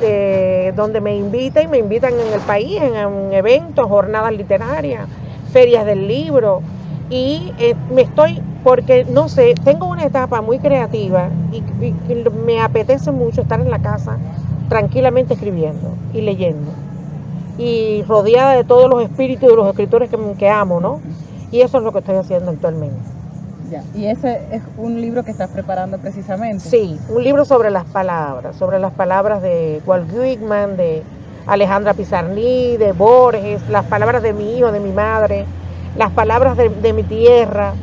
donde 0.76 1.00
me 1.00 1.16
invitan 1.16 1.64
y 1.64 1.68
me 1.68 1.78
invitan 1.78 2.12
en 2.14 2.32
el 2.32 2.40
país, 2.40 2.80
en, 2.82 3.32
eventos, 3.32 3.86
jornadas 3.86 4.32
literarias, 4.32 5.08
ferias 5.52 5.86
del 5.86 6.06
libro. 6.08 6.62
Y 7.10 7.52
eh, 7.58 7.74
me 7.92 8.02
estoy, 8.02 8.40
porque 8.62 9.04
no 9.04 9.28
sé, 9.28 9.54
tengo 9.64 9.86
una 9.86 10.04
etapa 10.04 10.40
muy 10.40 10.58
creativa 10.58 11.28
y, 11.52 11.62
me 12.44 12.60
apetece 12.60 13.10
mucho 13.10 13.40
estar 13.40 13.60
en 13.60 13.70
la 13.70 13.80
casa 13.80 14.18
tranquilamente 14.70 15.34
escribiendo 15.34 15.92
y 16.14 16.22
leyendo. 16.22 16.70
Y 17.58 18.02
rodeada 18.04 18.56
de 18.56 18.64
todos 18.64 18.88
los 18.88 19.02
espíritus 19.02 19.50
de 19.50 19.56
los 19.56 19.68
escritores 19.68 20.08
que, 20.08 20.16
que 20.38 20.48
amo, 20.48 20.80
¿no? 20.80 21.00
Y 21.52 21.60
eso 21.60 21.76
es 21.76 21.84
lo 21.84 21.92
que 21.92 21.98
estoy 21.98 22.16
haciendo 22.16 22.52
actualmente. 22.52 22.96
Y 23.94 24.06
ese 24.06 24.40
es 24.50 24.62
un 24.78 25.00
libro 25.00 25.22
que 25.22 25.30
estás 25.30 25.50
preparando 25.50 25.98
precisamente. 25.98 26.60
Sí, 26.68 26.98
un 27.08 27.22
libro 27.22 27.44
sobre 27.44 27.70
las 27.70 27.84
palabras, 27.84 28.56
sobre 28.56 28.78
las 28.78 28.92
palabras 28.92 29.42
de 29.42 29.80
Walt 29.86 30.12
Whitman, 30.12 30.76
de 30.76 31.02
Alejandra 31.46 31.94
Pizarní, 31.94 32.76
de 32.76 32.92
Borges, 32.92 33.68
las 33.68 33.84
palabras 33.86 34.22
de 34.22 34.32
mi 34.32 34.56
hijo, 34.56 34.72
de 34.72 34.80
mi 34.80 34.90
madre, 34.90 35.44
las 35.96 36.10
palabras 36.10 36.56
de, 36.56 36.92
mi 36.92 37.02
tierra, 37.04 37.74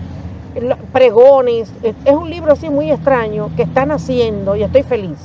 pregones. 0.92 1.72
Es 1.84 2.16
un 2.16 2.30
libro 2.30 2.54
así 2.54 2.70
muy 2.70 2.92
extraño 2.92 3.50
que 3.56 3.64
están 3.64 3.92
haciendo 3.92 4.56
y 4.56 4.64
estoy 4.64 4.84
feliz, 4.84 5.18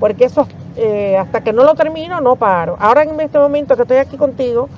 porque 0.00 0.26
eso 0.26 0.46
eh, 0.76 1.16
hasta 1.16 1.42
que 1.42 1.52
no 1.52 1.64
lo 1.64 1.74
termino 1.74 2.20
no 2.20 2.36
paro. 2.36 2.76
Ahora 2.78 3.02
en 3.02 3.20
este 3.20 3.38
momento 3.38 3.76
que 3.76 3.82
estoy 3.82 3.98
aquí 3.98 4.16
contigo, 4.16 4.68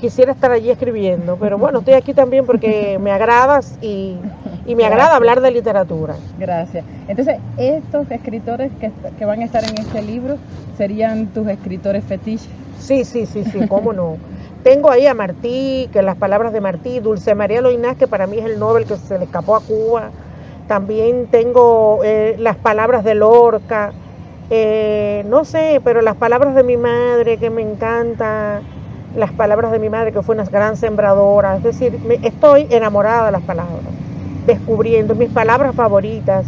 quisiera 0.00 0.32
estar 0.32 0.50
allí 0.50 0.70
escribiendo, 0.70 1.36
pero 1.36 1.56
bueno, 1.56 1.78
estoy 1.78 1.94
aquí 1.94 2.12
también 2.12 2.44
porque 2.44 2.98
me 3.02 3.10
agradas 3.10 3.78
y, 3.80 4.16
me 4.66 4.84
agrada 4.84 5.16
hablar 5.16 5.40
de 5.40 5.50
literatura. 5.50 6.14
Gracias. 6.38 6.84
Entonces, 7.08 7.38
estos 7.56 8.10
escritores 8.10 8.70
que, 8.80 8.90
que, 9.18 9.24
van 9.24 9.40
a 9.40 9.44
estar 9.44 9.64
en 9.64 9.78
este 9.78 10.02
libro 10.02 10.36
serían 10.76 11.28
tus 11.28 11.46
escritores 11.48 12.04
fetiches. 12.04 12.48
Sí, 12.78 13.04
sí, 13.04 13.26
sí, 13.26 13.44
sí, 13.44 13.66
cómo 13.68 13.92
no. 13.92 14.16
Tengo 14.62 14.90
ahí 14.90 15.06
a 15.06 15.14
Martí, 15.14 15.88
que 15.92 16.02
las 16.02 16.16
palabras 16.16 16.52
de 16.52 16.60
Martí, 16.60 16.98
Dulce 17.00 17.34
María 17.34 17.60
Loinás, 17.60 17.96
que 17.96 18.06
para 18.06 18.26
mí 18.26 18.38
es 18.38 18.46
el 18.46 18.58
Nobel 18.58 18.86
que 18.86 18.96
se 18.96 19.18
le 19.18 19.26
escapó 19.26 19.56
a 19.56 19.60
Cuba. 19.60 20.10
También 20.68 21.26
tengo 21.30 22.00
eh, 22.02 22.36
las 22.38 22.56
palabras 22.56 23.04
de 23.04 23.14
Lorca, 23.14 23.92
eh, 24.50 25.24
no 25.28 25.44
sé, 25.44 25.80
pero 25.82 26.02
las 26.02 26.16
palabras 26.16 26.54
de 26.54 26.62
mi 26.62 26.76
madre, 26.76 27.38
que 27.38 27.50
me 27.50 27.62
encanta 27.62 28.60
las 29.16 29.32
palabras 29.32 29.70
de 29.72 29.78
mi 29.78 29.88
madre, 29.88 30.12
que 30.12 30.22
fue 30.22 30.34
una 30.34 30.44
gran 30.44 30.76
sembradora. 30.76 31.56
Es 31.56 31.62
decir, 31.62 31.98
estoy 32.22 32.66
enamorada 32.70 33.26
de 33.26 33.32
las 33.32 33.42
palabras, 33.42 33.80
descubriendo 34.46 35.14
mis 35.14 35.30
palabras 35.30 35.74
favoritas. 35.74 36.46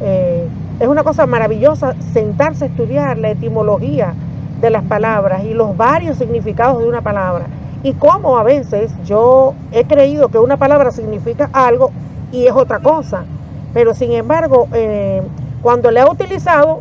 Eh, 0.00 0.46
es 0.80 0.88
una 0.88 1.02
cosa 1.02 1.26
maravillosa 1.26 1.94
sentarse 2.12 2.64
a 2.64 2.68
estudiar 2.68 3.18
la 3.18 3.30
etimología 3.30 4.14
de 4.60 4.70
las 4.70 4.82
palabras 4.84 5.44
y 5.44 5.54
los 5.54 5.76
varios 5.76 6.18
significados 6.18 6.78
de 6.78 6.88
una 6.88 7.00
palabra. 7.00 7.46
Y 7.82 7.92
cómo 7.94 8.38
a 8.38 8.42
veces 8.42 8.92
yo 9.04 9.54
he 9.72 9.84
creído 9.84 10.28
que 10.28 10.38
una 10.38 10.56
palabra 10.56 10.90
significa 10.90 11.50
algo 11.52 11.90
y 12.32 12.46
es 12.46 12.52
otra 12.52 12.80
cosa. 12.80 13.24
Pero 13.72 13.94
sin 13.94 14.12
embargo, 14.12 14.68
eh, 14.72 15.22
cuando 15.62 15.90
la 15.90 16.02
he 16.02 16.10
utilizado, 16.10 16.80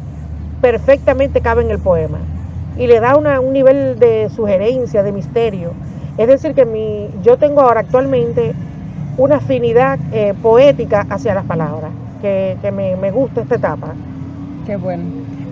perfectamente 0.63 1.41
cabe 1.41 1.62
en 1.62 1.72
el 1.72 1.79
poema 1.79 2.20
y 2.77 2.88
le 2.88 3.01
da 3.01 3.17
un 3.17 3.51
nivel 3.51 4.00
de 4.00 4.29
sugerencia, 4.29 5.03
de 5.03 5.12
misterio. 5.12 5.74
Es 6.17 6.25
decir, 6.25 6.53
que 6.53 6.65
mi, 6.65 7.10
yo 7.22 7.36
tengo 7.36 7.60
ahora 7.60 7.82
actualmente 7.82 8.53
una 9.17 9.36
afinidad 9.36 10.00
eh, 10.13 10.34
poética 10.41 11.05
hacia 11.10 11.36
las 11.36 11.43
palabras, 11.43 11.91
que, 12.22 12.58
me, 12.72 13.12
gusta 13.12 13.41
esta 13.41 13.55
etapa. 13.55 13.89
Qué 14.65 14.77
bueno. 14.77 15.03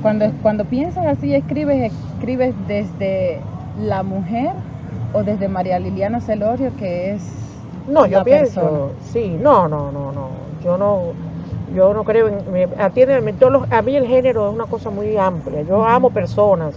Cuando, 0.01 0.32
cuando 0.41 0.63
piensas 0.63 1.06
así, 1.06 1.36
escribes, 1.36 1.91
escribes 2.15 2.56
desde 2.70 3.41
la 3.82 4.03
mujer 4.03 4.51
o 5.13 5.24
desde 5.24 5.50
María 5.50 5.77
Liliana 5.77 6.22
Celorio, 6.22 6.72
que 6.77 7.15
es... 7.15 7.22
No, 7.89 8.06
yo 8.06 8.24
pienso, 8.24 8.94
sí, 9.12 9.38
no, 9.41 9.68
no, 9.68 9.91
no, 9.91 10.13
no, 10.13 10.30
yo 10.63 10.77
no, 10.77 11.13
yo 11.75 11.94
no 11.94 12.04
creo 12.04 12.28
en, 12.28 12.70
atiende, 12.80 13.16
a 13.16 13.82
mí 13.82 13.96
el 13.96 14.08
género 14.08 14.50
es 14.50 14.54
una 14.54 14.66
cosa 14.66 14.90
muy 14.90 15.16
amplia, 15.18 15.62
yo 15.62 15.86
amo 15.86 16.10
personas, 16.10 16.75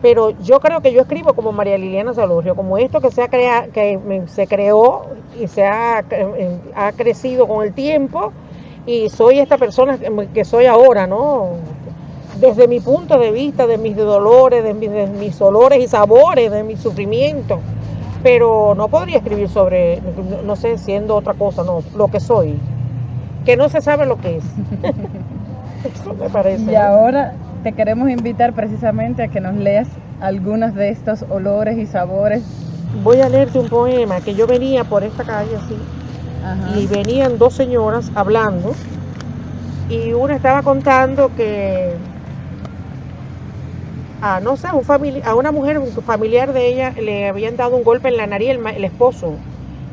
pero 0.00 0.30
yo 0.42 0.60
creo 0.60 0.80
que 0.80 0.92
yo 0.92 1.02
escribo 1.02 1.34
como 1.34 1.52
María 1.52 1.76
Liliana 1.76 2.14
Salurrio, 2.14 2.54
como 2.54 2.78
esto 2.78 3.00
que 3.00 3.10
se, 3.10 3.22
ha 3.22 3.28
crea, 3.28 3.68
que 3.72 3.98
se 4.26 4.46
creó 4.46 5.06
y 5.40 5.48
se 5.48 5.64
ha, 5.64 6.04
ha, 6.76 6.92
crecido 6.92 7.48
con 7.48 7.64
el 7.64 7.72
tiempo 7.72 8.32
y 8.86 9.08
soy 9.08 9.40
esta 9.40 9.58
persona 9.58 9.98
que 10.32 10.44
soy 10.44 10.66
ahora, 10.66 11.06
¿no? 11.06 11.50
Desde 12.40 12.68
mi 12.68 12.78
punto 12.78 13.18
de 13.18 13.32
vista, 13.32 13.66
de 13.66 13.78
mis 13.78 13.96
dolores, 13.96 14.62
de 14.62 14.72
mis, 14.72 14.90
de 14.90 15.08
mis 15.08 15.40
olores 15.42 15.82
y 15.82 15.88
sabores, 15.88 16.52
de 16.52 16.62
mi 16.62 16.76
sufrimiento. 16.76 17.58
Pero 18.22 18.74
no 18.76 18.88
podría 18.88 19.18
escribir 19.18 19.48
sobre, 19.48 20.00
no 20.44 20.54
sé, 20.54 20.78
siendo 20.78 21.16
otra 21.16 21.34
cosa, 21.34 21.64
no, 21.64 21.82
lo 21.96 22.08
que 22.08 22.20
soy, 22.20 22.58
que 23.44 23.56
no 23.56 23.68
se 23.68 23.80
sabe 23.80 24.06
lo 24.06 24.18
que 24.18 24.38
es. 24.38 24.44
Eso 25.94 26.14
me 26.14 26.28
parece. 26.28 26.70
Y 26.70 26.74
ahora 26.74 27.34
te 27.62 27.72
queremos 27.72 28.10
invitar 28.10 28.52
precisamente 28.52 29.22
a 29.22 29.28
que 29.28 29.40
nos 29.40 29.54
leas 29.54 29.88
algunos 30.20 30.74
de 30.74 30.90
estos 30.90 31.24
olores 31.30 31.78
y 31.78 31.86
sabores. 31.86 32.42
Voy 33.02 33.20
a 33.20 33.28
leerte 33.28 33.58
un 33.58 33.68
poema 33.68 34.20
que 34.20 34.34
yo 34.34 34.46
venía 34.46 34.84
por 34.84 35.04
esta 35.04 35.24
calle 35.24 35.56
así 35.56 35.76
y 36.76 36.86
venían 36.86 37.38
dos 37.38 37.54
señoras 37.54 38.10
hablando 38.14 38.72
y 39.88 40.12
una 40.12 40.36
estaba 40.36 40.62
contando 40.62 41.30
que 41.36 41.94
a 44.20 44.40
no 44.40 44.56
sé, 44.56 44.68
a 44.68 45.34
una 45.34 45.52
mujer, 45.52 45.78
un 45.78 45.90
familiar 46.02 46.52
de 46.52 46.68
ella, 46.68 46.90
le 46.90 47.28
habían 47.28 47.56
dado 47.56 47.76
un 47.76 47.84
golpe 47.84 48.08
en 48.08 48.16
la 48.16 48.26
nariz 48.26 48.50
el, 48.50 48.66
el 48.66 48.84
esposo 48.84 49.34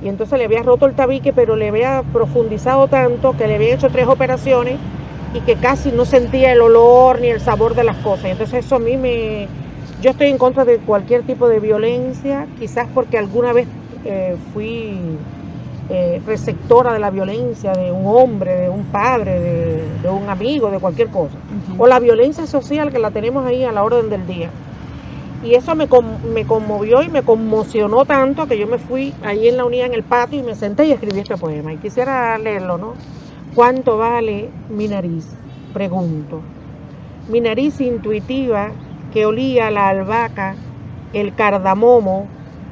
y 0.05 0.07
entonces 0.07 0.37
le 0.37 0.45
había 0.45 0.61
roto 0.61 0.85
el 0.85 0.93
tabique, 0.93 1.33
pero 1.33 1.55
le 1.55 1.69
había 1.69 2.03
profundizado 2.13 2.87
tanto 2.87 3.35
que 3.35 3.47
le 3.47 3.55
había 3.55 3.73
hecho 3.73 3.89
tres 3.89 4.05
operaciones 4.05 4.77
y 5.33 5.39
que 5.39 5.55
casi 5.55 5.91
no 5.91 6.05
sentía 6.05 6.51
el 6.51 6.61
olor 6.61 7.19
ni 7.19 7.29
el 7.29 7.41
sabor 7.41 7.73
de 7.73 7.83
las 7.83 7.97
cosas. 7.97 8.25
Entonces 8.25 8.63
eso 8.63 8.75
a 8.75 8.79
mí 8.79 8.97
me... 8.97 9.47
Yo 10.03 10.11
estoy 10.11 10.27
en 10.27 10.37
contra 10.37 10.63
de 10.63 10.77
cualquier 10.77 11.23
tipo 11.23 11.47
de 11.47 11.59
violencia, 11.59 12.45
quizás 12.59 12.87
porque 12.93 13.17
alguna 13.17 13.51
vez 13.51 13.67
eh, 14.03 14.35
fui 14.53 14.95
eh, 15.89 16.21
receptora 16.23 16.93
de 16.93 16.99
la 16.99 17.09
violencia 17.09 17.71
de 17.71 17.91
un 17.91 18.05
hombre, 18.05 18.61
de 18.61 18.69
un 18.69 18.83
padre, 18.85 19.39
de, 20.03 20.09
un 20.09 20.29
amigo, 20.29 20.69
de 20.69 20.77
cualquier 20.77 21.07
cosa. 21.07 21.33
O 21.79 21.87
la 21.87 21.99
violencia 21.99 22.45
social 22.45 22.91
que 22.91 22.99
la 22.99 23.09
tenemos 23.09 23.43
ahí 23.43 23.63
a 23.63 23.71
la 23.71 23.83
orden 23.83 24.11
del 24.11 24.27
día. 24.27 24.51
Y 25.45 25.53
eso 25.53 25.75
me, 25.75 25.87
conmovió 25.87 27.03
y 27.03 27.09
me 27.09 27.21
conmocionó 27.21 28.03
tanto 28.03 28.47
que 28.47 28.57
yo 28.57 28.65
me 28.65 28.79
fui 28.79 29.13
ahí 29.23 29.47
en 29.47 29.57
la 29.57 29.65
unidad, 29.65 29.85
en 29.85 29.93
el 29.93 30.01
patio, 30.01 30.39
y 30.39 30.43
me 30.43 30.55
senté 30.55 30.85
y 30.85 30.91
escribí 30.91 31.19
este 31.19 31.37
poema. 31.37 31.71
Y 31.71 31.77
quisiera 31.77 32.35
leerlo, 32.39 32.79
¿no? 32.79 32.93
¿Cuánto 33.53 33.97
vale 33.97 34.49
mi 34.69 34.87
nariz? 34.87 35.27
Pregunto. 35.71 36.41
Mi 37.29 37.41
nariz 37.41 37.79
intuitiva 37.79 38.71
que 39.13 39.27
olía 39.27 39.69
la 39.69 39.89
albahaca, 39.89 40.55
el 41.13 41.35
cardamomo, 41.35 42.27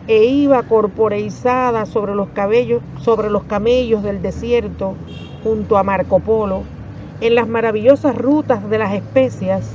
e 0.07 0.25
iba 0.25 0.63
corporeizada 0.63 1.85
sobre 1.85 2.15
los 2.15 2.29
cabellos, 2.29 2.81
sobre 2.99 3.29
los 3.29 3.43
camellos 3.43 4.01
del 4.01 4.21
desierto, 4.21 4.95
junto 5.43 5.77
a 5.77 5.83
Marco 5.83 6.19
Polo, 6.19 6.63
en 7.21 7.35
las 7.35 7.47
maravillosas 7.47 8.17
rutas 8.17 8.67
de 8.67 8.79
las 8.79 8.93
especias, 8.93 9.71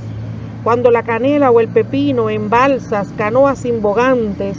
cuando 0.63 0.91
la 0.91 1.03
canela 1.03 1.51
o 1.51 1.59
el 1.59 1.69
pepino 1.69 2.29
en 2.29 2.49
balsas, 2.49 3.13
canoas 3.17 3.65
invogantes, 3.65 4.57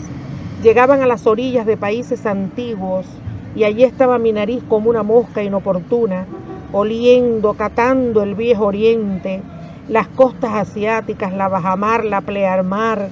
llegaban 0.62 1.02
a 1.02 1.06
las 1.06 1.26
orillas 1.26 1.66
de 1.66 1.76
países 1.76 2.26
antiguos, 2.26 3.06
y 3.54 3.64
allí 3.64 3.84
estaba 3.84 4.18
mi 4.18 4.32
nariz 4.32 4.62
como 4.68 4.90
una 4.90 5.02
mosca 5.02 5.42
inoportuna, 5.42 6.26
oliendo, 6.72 7.54
catando 7.54 8.22
el 8.22 8.34
viejo 8.34 8.66
oriente, 8.66 9.42
las 9.88 10.08
costas 10.08 10.54
asiáticas, 10.54 11.32
la 11.32 11.48
bajamar, 11.48 12.04
la 12.04 12.20
plearmar, 12.20 13.08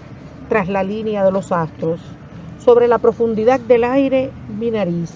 tras 0.49 0.69
la 0.69 0.83
línea 0.83 1.25
de 1.25 1.33
los 1.33 1.53
astros. 1.53 2.01
Sobre 2.59 2.89
la 2.89 2.99
profundidad 2.99 3.61
del 3.61 3.85
aire, 3.85 4.31
mi 4.59 4.71
nariz. 4.71 5.13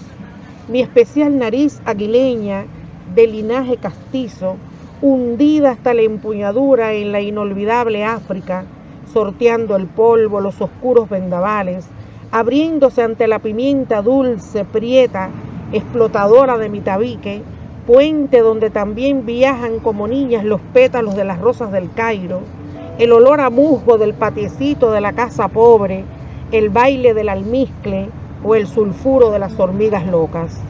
Mi 0.69 0.81
especial 0.81 1.39
nariz 1.39 1.81
aguileña 1.85 2.67
de 3.15 3.27
linaje 3.27 3.77
castizo, 3.77 4.57
hundida 5.03 5.73
hasta 5.73 5.95
la 5.95 6.03
empuñadura 6.03 6.93
en 6.93 7.11
la 7.11 7.21
inolvidable 7.21 8.05
África, 8.05 8.65
sorteando 9.13 9.75
el 9.75 9.87
polvo, 9.87 10.41
los 10.41 10.61
oscuros 10.61 11.09
vendavales, 11.11 11.87
abriéndose 12.31 13.03
ante 13.03 13.27
la 13.27 13.41
pimienta 13.41 14.01
dulce, 14.01 14.65
prieta, 14.65 15.31
explotadora 15.73 16.57
de 16.57 16.69
mi 16.69 16.81
tabique, 16.81 17.43
puente 17.87 18.41
donde 18.41 18.71
también 18.71 19.27
viajan 19.27 19.81
como 19.81 20.07
niñas 20.07 20.45
los 20.45 20.61
pétalos 20.73 21.17
de 21.17 21.25
las 21.25 21.41
rosas 21.41 21.73
del 21.73 21.93
Cairo, 21.93 22.41
el 22.99 23.11
olor 23.11 23.41
a 23.41 23.51
musgo 23.51 23.99
del 23.99 24.15
patiecito 24.15 24.93
de 24.93 25.01
la 25.01 25.15
casa 25.15 25.49
pobre, 25.49 26.05
el 26.53 26.71
baile 26.71 27.13
del 27.13 27.29
almizcle 27.29 28.09
o 28.45 28.55
el 28.55 28.69
sulfuro 28.69 29.31
de 29.31 29.41
las 29.41 29.59
hormigas 29.59 30.07
locas. 30.07 30.61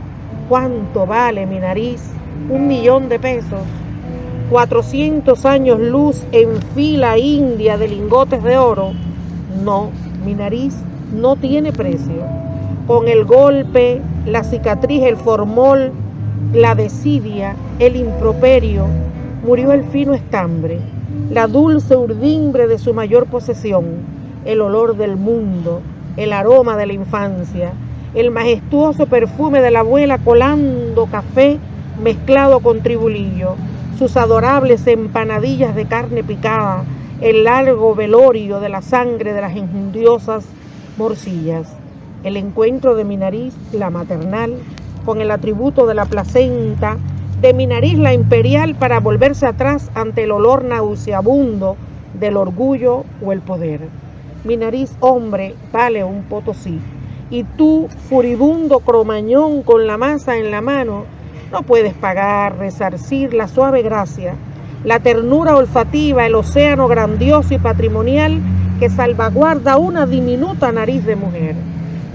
¿Cuánto 0.48 1.04
vale 1.04 1.44
mi 1.44 1.58
nariz? 1.58 2.02
Un 2.48 2.66
millón 2.66 3.10
de 3.10 3.18
pesos. 3.18 3.60
400 4.52 5.46
años 5.46 5.80
luz 5.80 6.24
en 6.30 6.60
fila 6.74 7.16
india 7.16 7.78
de 7.78 7.88
lingotes 7.88 8.44
de 8.44 8.58
oro. 8.58 8.92
No, 9.64 9.88
mi 10.26 10.34
nariz 10.34 10.74
no 11.10 11.36
tiene 11.36 11.72
precio. 11.72 12.22
Con 12.86 13.08
el 13.08 13.24
golpe, 13.24 14.02
la 14.26 14.44
cicatriz, 14.44 15.04
el 15.04 15.16
formol, 15.16 15.92
la 16.52 16.74
desidia, 16.74 17.56
el 17.78 17.96
improperio, 17.96 18.84
murió 19.42 19.72
el 19.72 19.84
fino 19.84 20.12
estambre, 20.12 20.80
la 21.30 21.46
dulce 21.46 21.96
urdimbre 21.96 22.66
de 22.66 22.76
su 22.76 22.92
mayor 22.92 23.28
posesión, 23.28 23.86
el 24.44 24.60
olor 24.60 24.98
del 24.98 25.16
mundo, 25.16 25.80
el 26.18 26.34
aroma 26.34 26.76
de 26.76 26.84
la 26.84 26.92
infancia, 26.92 27.72
el 28.12 28.30
majestuoso 28.30 29.06
perfume 29.06 29.62
de 29.62 29.70
la 29.70 29.80
abuela 29.80 30.18
colando 30.18 31.06
café 31.06 31.58
mezclado 32.02 32.60
con 32.60 32.82
tribulillo, 32.82 33.56
adorables 34.16 34.84
empanadillas 34.88 35.76
de 35.76 35.86
carne 35.86 36.24
picada, 36.24 36.82
el 37.20 37.44
largo 37.44 37.94
velorio 37.94 38.58
de 38.58 38.68
la 38.68 38.82
sangre 38.82 39.32
de 39.32 39.40
las 39.40 39.54
enjundiosas 39.54 40.44
morcillas, 40.98 41.68
el 42.24 42.36
encuentro 42.36 42.96
de 42.96 43.04
mi 43.04 43.16
nariz, 43.16 43.54
la 43.72 43.90
maternal, 43.90 44.56
con 45.04 45.20
el 45.20 45.30
atributo 45.30 45.86
de 45.86 45.94
la 45.94 46.06
placenta, 46.06 46.96
de 47.40 47.54
mi 47.54 47.66
nariz 47.66 47.96
la 47.96 48.12
imperial 48.12 48.74
para 48.74 48.98
volverse 48.98 49.46
atrás 49.46 49.88
ante 49.94 50.24
el 50.24 50.32
olor 50.32 50.64
nauseabundo 50.64 51.76
del 52.18 52.36
orgullo 52.36 53.04
o 53.24 53.32
el 53.32 53.40
poder. 53.40 53.82
Mi 54.42 54.56
nariz 54.56 54.96
hombre 54.98 55.54
vale 55.72 56.02
un 56.02 56.24
potosí, 56.24 56.80
y 57.30 57.44
tú, 57.44 57.88
furibundo 58.08 58.80
cromañón 58.80 59.62
con 59.62 59.86
la 59.86 59.96
masa 59.96 60.38
en 60.38 60.50
la 60.50 60.60
mano, 60.60 61.04
no 61.52 61.62
puedes 61.62 61.92
pagar, 61.92 62.56
resarcir 62.56 63.34
la 63.34 63.46
suave 63.46 63.82
gracia, 63.82 64.34
la 64.84 65.00
ternura 65.00 65.54
olfativa, 65.54 66.26
el 66.26 66.34
océano 66.34 66.88
grandioso 66.88 67.52
y 67.52 67.58
patrimonial 67.58 68.40
que 68.80 68.88
salvaguarda 68.88 69.76
una 69.76 70.06
diminuta 70.06 70.72
nariz 70.72 71.04
de 71.04 71.14
mujer. 71.14 71.54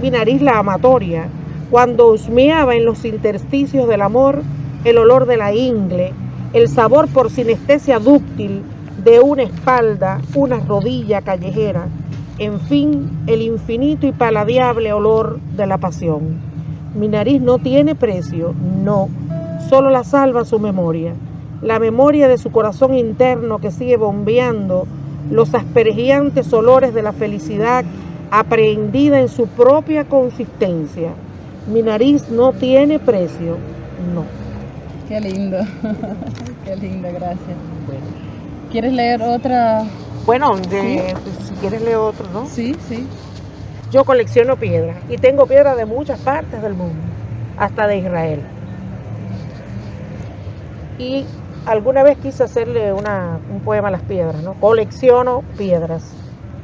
Mi 0.01 0.10
nariz 0.10 0.41
la 0.41 0.58
amatoria, 0.58 1.29
cuando 1.70 2.12
husmeaba 2.12 2.75
en 2.75 2.84
los 2.86 3.06
intersticios 3.06 3.88
del 3.88 4.01
amor 4.01 4.41
el 4.84 4.98
olor 4.98 5.27
de 5.27 5.38
la 5.38 5.53
ingle, 5.53 6.13
el 6.53 6.67
sabor 6.67 7.08
por 7.08 7.29
sinestesia 7.29 8.00
dúctil 8.00 8.63
de 9.04 9.19
una 9.19 9.43
espalda, 9.43 10.19
una 10.34 10.60
rodilla 10.60 11.21
callejera, 11.21 11.88
en 12.39 12.60
fin, 12.60 13.19
el 13.28 13.43
infinito 13.43 14.08
y 14.08 14.12
paladiable 14.12 14.93
olor 14.93 15.39
de 15.56 15.67
la 15.67 15.78
pasión. 15.78 16.39
Mi 16.95 17.08
nariz 17.08 17.41
no 17.41 17.60
tiene 17.60 17.93
precio, 17.93 18.56
no, 18.84 19.10
solo 19.70 19.89
la 19.89 20.04
salva 20.04 20.46
su 20.46 20.60
memoria, 20.60 21.13
la 21.62 21.80
memoria 21.80 22.28
de 22.28 22.38
su 22.38 22.52
corazón 22.52 22.96
interno 22.96 23.60
que 23.60 23.72
sigue 23.72 23.98
bombeando 23.98 24.88
los 25.32 25.54
aspergiantes 25.54 26.52
olores 26.54 26.93
de 26.93 27.02
la 27.02 27.13
felicidad 27.13 27.84
aprehendida 28.32 29.20
en 29.20 29.30
su 29.30 29.48
propia 29.48 30.06
consistencia. 30.06 31.12
Mi 31.72 31.82
nariz 31.82 32.30
no 32.30 32.54
tiene 32.54 33.00
precio, 33.00 33.58
no. 34.13 34.24
Qué 35.08 35.20
lindo, 35.20 35.58
qué 36.65 36.76
lindo, 36.76 37.10
gracias. 37.10 37.58
¿Quieres 38.72 38.93
leer 38.93 39.22
otra? 39.22 39.84
Bueno, 40.26 40.58
de, 40.58 41.15
pues, 41.24 41.48
si 41.48 41.54
quieres 41.56 41.82
leer 41.82 41.98
otro, 41.98 42.28
¿no? 42.34 42.46
Sí, 42.48 42.76
sí. 42.88 43.08
Yo 43.91 44.04
colecciono 44.04 44.58
piedras 44.58 44.98
y 45.10 45.17
tengo 45.17 45.46
piedras 45.46 45.78
de 45.78 45.86
muchas 45.86 46.20
partes 46.20 46.62
del 46.62 46.74
mundo, 46.74 47.00
hasta 47.58 47.88
de 47.88 47.98
Israel. 48.00 48.41
Y 50.97 51.25
alguna 51.65 52.03
vez 52.03 52.17
quise 52.17 52.43
hacerle 52.43 52.91
un 52.93 53.62
poema 53.63 53.89
a 53.89 53.91
las 53.91 54.01
piedras, 54.01 54.41
¿no? 54.41 54.55
Colecciono 54.55 55.43
piedras. 55.57 56.13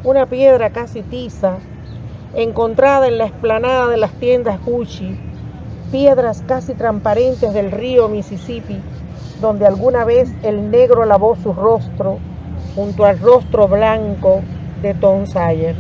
Una 0.04 0.26
piedra 0.26 0.72
casi 0.72 1.02
tiza 1.02 1.58
encontrada 2.34 3.08
en 3.08 3.20
la 3.20 3.26
explanada 3.26 3.88
de 3.88 3.98
las 3.98 4.12
tiendas 4.14 4.60
Gucci, 4.66 5.20
piedras 5.92 6.44
casi 6.48 6.74
transparentes 6.74 7.54
del 7.54 7.72
río 7.72 8.10
Mississippi, 8.10 8.82
donde 9.40 9.68
alguna 9.68 10.04
vez 10.04 10.32
el 10.42 10.72
negro 10.72 11.06
lavó 11.06 11.36
su 11.36 11.54
rostro 11.54 12.18
junto 12.76 13.06
al 13.06 13.20
rostro 13.20 13.68
blanco 13.68 14.42
de 14.82 14.96
Tom 14.96 15.28
Sawyer. 15.28 15.76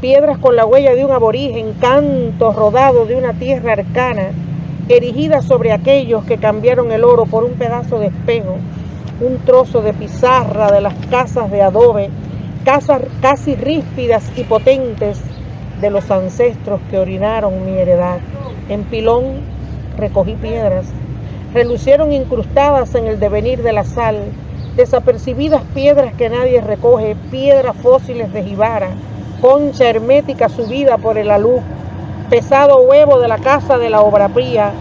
Piedras 0.00 0.38
con 0.38 0.56
la 0.56 0.64
huella 0.64 0.94
de 0.94 1.04
un 1.04 1.12
aborigen, 1.12 1.74
canto 1.74 2.52
rodado 2.52 3.04
de 3.04 3.16
una 3.16 3.34
tierra 3.34 3.74
arcana, 3.74 4.30
erigida 4.88 5.40
sobre 5.42 5.72
aquellos 5.72 6.24
que 6.24 6.38
cambiaron 6.38 6.92
el 6.92 7.04
oro 7.04 7.24
por 7.26 7.44
un 7.44 7.52
pedazo 7.52 7.98
de 7.98 8.08
espejo, 8.08 8.56
un 9.20 9.38
trozo 9.38 9.80
de 9.80 9.92
pizarra 9.92 10.70
de 10.70 10.80
las 10.80 10.94
casas 11.06 11.50
de 11.50 11.62
adobe, 11.62 12.10
casas 12.64 13.02
casi 13.20 13.54
ríspidas 13.54 14.30
y 14.36 14.44
potentes 14.44 15.20
de 15.80 15.90
los 15.90 16.10
ancestros 16.10 16.80
que 16.90 16.98
orinaron 16.98 17.64
mi 17.64 17.78
heredad. 17.78 18.18
En 18.68 18.84
pilón 18.84 19.40
recogí 19.96 20.34
piedras, 20.34 20.86
relucieron 21.52 22.12
incrustadas 22.12 22.94
en 22.94 23.06
el 23.06 23.20
devenir 23.20 23.62
de 23.62 23.72
la 23.72 23.84
sal, 23.84 24.16
desapercibidas 24.76 25.62
piedras 25.74 26.12
que 26.14 26.28
nadie 26.28 26.60
recoge, 26.60 27.16
piedras 27.30 27.76
fósiles 27.76 28.32
de 28.32 28.42
jibara, 28.42 28.90
concha 29.40 29.88
hermética 29.88 30.48
subida 30.48 30.98
por 30.98 31.16
el 31.16 31.30
alú, 31.30 31.60
pesado 32.30 32.80
huevo 32.82 33.18
de 33.18 33.28
la 33.28 33.38
casa 33.38 33.78
de 33.78 33.90
la 33.90 34.00
obra 34.00 34.28
fría, 34.28 34.72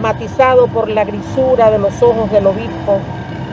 matizado 0.00 0.66
por 0.68 0.88
la 0.88 1.04
grisura 1.04 1.70
de 1.70 1.78
los 1.78 2.02
ojos 2.02 2.30
del 2.30 2.46
obispo, 2.46 2.98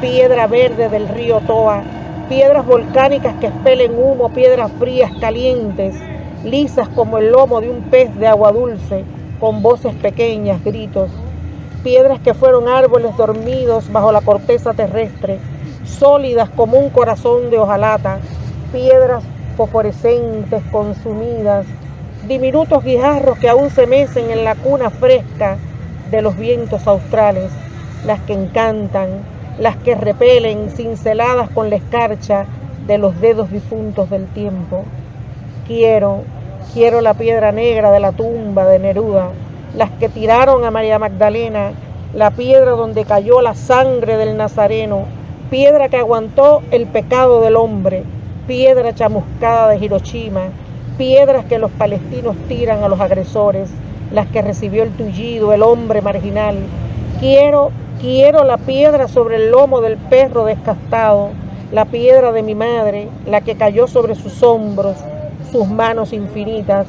piedra 0.02 0.48
verde 0.48 0.90
del 0.90 1.08
río 1.08 1.40
Toa, 1.42 1.84
piedras 2.30 2.66
volcánicas 2.66 3.36
que 3.40 3.48
expelen 3.48 3.94
humo, 3.98 4.30
piedras 4.30 4.72
frías 4.80 5.12
calientes, 5.20 5.96
lisas 6.44 6.90
como 6.90 7.18
el 7.18 7.32
lomo 7.32 7.62
de 7.62 7.70
un 7.70 7.84
pez 7.84 8.14
de 8.16 8.28
agua 8.28 8.52
dulce, 8.52 9.04
con 9.40 9.62
voces 9.62 9.94
pequeñas, 9.96 10.64
gritos, 10.64 11.10
piedras 11.84 12.20
que 12.20 12.34
fueron 12.34 12.68
árboles 12.68 13.16
dormidos 13.16 13.92
bajo 13.92 14.12
la 14.12 14.22
corteza 14.22 14.74
terrestre, 14.74 15.40
sólidas 15.86 16.50
como 16.50 16.78
un 16.78 16.90
corazón 16.90 17.50
de 17.50 17.58
hojalata, 17.58 18.20
piedras 18.72 19.24
fosforescentes, 19.56 20.62
consumidas, 20.72 21.66
diminutos 22.28 22.84
guijarros 22.84 23.38
que 23.38 23.50
aún 23.50 23.70
se 23.70 23.88
mecen 23.88 24.32
en 24.32 24.44
la 24.44 24.56
cuna 24.56 24.90
fresca 24.90 25.58
de 26.12 26.22
los 26.22 26.38
vientos 26.38 26.86
australes, 26.88 27.52
las 28.06 28.20
que 28.22 28.34
encantan, 28.34 29.10
las 29.60 29.78
que 29.78 29.96
repelen, 29.96 30.70
cinceladas 30.70 31.50
con 31.50 31.70
la 31.70 31.78
escarcha 31.78 32.46
de 32.86 32.98
los 32.98 33.20
dedos 33.22 33.52
difuntos 33.52 34.10
del 34.10 34.28
tiempo. 34.28 34.84
Quiero, 35.68 36.24
quiero 36.74 37.02
la 37.02 37.14
piedra 37.14 37.52
negra 37.52 37.92
de 37.92 38.00
la 38.00 38.12
tumba 38.12 38.66
de 38.66 38.80
Neruda, 38.80 39.30
las 39.76 39.90
que 39.92 40.10
tiraron 40.10 40.66
a 40.66 40.72
María 40.72 41.00
Magdalena, 41.00 41.72
la 42.14 42.32
piedra 42.32 42.72
donde 42.72 43.06
cayó 43.06 43.42
la 43.42 43.56
sangre 43.56 44.18
del 44.18 44.38
Nazareno, 44.38 45.06
piedra 45.50 45.90
que 45.90 45.98
aguantó 45.98 46.62
el 46.72 46.88
pecado 46.88 47.42
del 47.42 47.56
hombre, 47.56 48.04
piedra 48.48 48.94
chamuscada 48.94 49.70
de 49.70 49.78
Hiroshima, 49.78 50.50
piedras 50.98 51.46
que 51.46 51.60
los 51.60 51.72
palestinos 51.72 52.36
tiran 52.48 52.84
a 52.84 52.90
los 52.90 53.00
agresores, 53.00 53.70
las 54.12 54.28
que 54.28 54.42
recibió 54.42 54.84
el 54.84 54.92
tullido, 54.92 55.54
el 55.54 55.64
hombre 55.64 56.02
marginal. 56.02 56.58
Quiero, 57.20 57.72
quiero 58.02 58.44
la 58.44 58.58
piedra 58.58 59.08
sobre 59.08 59.38
el 59.38 59.52
lomo 59.52 59.82
del 59.82 59.98
perro 59.98 60.46
descastado, 60.46 61.30
la 61.72 61.86
piedra 61.86 62.32
de 62.32 62.44
mi 62.44 62.56
madre, 62.56 63.10
la 63.26 63.42
que 63.42 63.56
cayó 63.56 63.88
sobre 63.88 64.16
sus 64.16 64.42
hombros, 64.42 64.98
sus 65.52 65.68
manos 65.68 66.14
infinitas. 66.14 66.88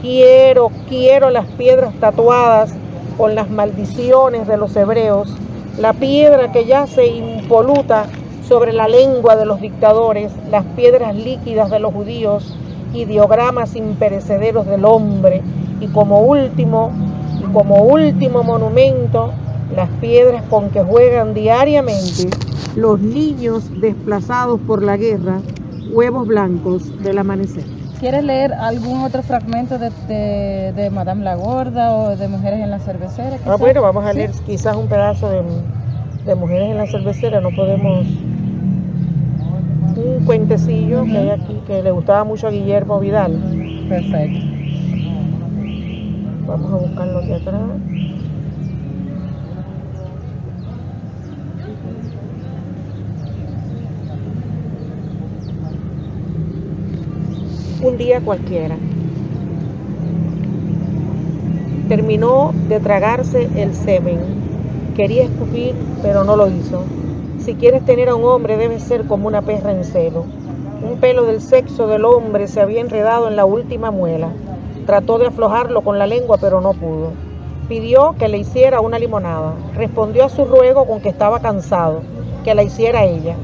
Quiero, 0.00 0.70
quiero 0.88 1.30
las 1.30 1.46
piedras 1.46 1.94
tatuadas 2.00 2.72
con 3.16 3.34
las 3.34 3.50
maldiciones 3.50 4.46
de 4.46 4.56
los 4.56 4.76
hebreos, 4.76 5.34
la 5.78 5.92
piedra 5.92 6.52
que 6.52 6.66
yace 6.66 7.06
impoluta 7.06 8.06
sobre 8.46 8.72
la 8.72 8.88
lengua 8.88 9.36
de 9.36 9.44
los 9.44 9.60
dictadores, 9.60 10.32
las 10.50 10.64
piedras 10.76 11.14
líquidas 11.14 11.70
de 11.70 11.78
los 11.78 11.92
judíos, 11.92 12.56
ideogramas 12.94 13.76
imperecederos 13.76 14.66
del 14.66 14.84
hombre 14.84 15.42
y 15.80 15.86
como 15.88 16.20
último, 16.20 16.90
y 17.40 17.44
como 17.52 17.82
último 17.82 18.42
monumento, 18.42 19.32
las 19.74 19.88
piedras 20.00 20.42
con 20.50 20.70
que 20.70 20.82
juegan 20.82 21.34
diariamente 21.34 22.28
los 22.76 23.00
niños 23.00 23.70
desplazados 23.80 24.60
por 24.66 24.82
la 24.82 24.96
guerra, 24.96 25.40
huevos 25.92 26.26
blancos 26.26 27.02
del 27.02 27.18
amanecer. 27.18 27.64
¿Quieres 28.00 28.22
leer 28.22 28.52
algún 28.52 29.02
otro 29.02 29.22
fragmento 29.22 29.76
de, 29.78 29.90
de, 30.06 30.72
de 30.72 30.90
Madame 30.90 31.24
la 31.24 31.34
Gorda 31.34 31.94
o 31.94 32.16
de 32.16 32.28
Mujeres 32.28 32.60
en 32.60 32.70
la 32.70 32.78
Cervecera? 32.78 33.38
Ah, 33.44 33.56
bueno, 33.56 33.82
vamos 33.82 34.04
a 34.04 34.12
¿Sí? 34.12 34.18
leer 34.18 34.30
quizás 34.46 34.76
un 34.76 34.86
pedazo 34.86 35.28
de, 35.28 35.42
de 36.24 36.34
Mujeres 36.36 36.70
en 36.70 36.76
la 36.78 36.86
Cervecera, 36.86 37.40
no 37.40 37.50
podemos... 37.50 38.06
Un 40.08 40.24
cuentecillo 40.24 41.04
que 41.04 41.18
hay 41.18 41.28
aquí 41.28 41.60
que 41.66 41.82
le 41.82 41.90
gustaba 41.90 42.24
mucho 42.24 42.46
a 42.46 42.50
Guillermo 42.50 42.98
Vidal. 42.98 43.32
Perfecto. 43.90 44.40
Vamos 46.46 46.72
a 46.72 46.76
buscarlo 46.76 47.18
aquí 47.18 47.32
atrás. 47.32 47.60
Un 57.82 57.98
día 57.98 58.20
cualquiera. 58.22 58.76
Terminó 61.88 62.52
de 62.68 62.80
tragarse 62.80 63.48
el 63.56 63.74
semen. 63.74 64.20
Quería 64.96 65.24
escupir, 65.24 65.74
pero 66.02 66.24
no 66.24 66.34
lo 66.34 66.48
hizo. 66.48 66.97
Si 67.48 67.54
quieres 67.54 67.82
tener 67.86 68.10
a 68.10 68.14
un 68.14 68.26
hombre, 68.26 68.58
debe 68.58 68.78
ser 68.78 69.06
como 69.06 69.26
una 69.26 69.40
perra 69.40 69.72
en 69.72 69.82
celo. 69.82 70.26
Un 70.82 70.98
pelo 71.00 71.24
del 71.24 71.40
sexo 71.40 71.86
del 71.86 72.04
hombre 72.04 72.46
se 72.46 72.60
había 72.60 72.82
enredado 72.82 73.26
en 73.26 73.36
la 73.36 73.46
última 73.46 73.90
muela. 73.90 74.28
Trató 74.84 75.16
de 75.16 75.28
aflojarlo 75.28 75.80
con 75.80 75.98
la 75.98 76.06
lengua, 76.06 76.36
pero 76.38 76.60
no 76.60 76.74
pudo. 76.74 77.12
Pidió 77.66 78.14
que 78.18 78.28
le 78.28 78.36
hiciera 78.36 78.82
una 78.82 78.98
limonada. 78.98 79.54
Respondió 79.74 80.26
a 80.26 80.28
su 80.28 80.44
ruego 80.44 80.84
con 80.86 81.00
que 81.00 81.08
estaba 81.08 81.40
cansado, 81.40 82.02
que 82.44 82.54
la 82.54 82.64
hiciera 82.64 83.06
ella. 83.06 83.34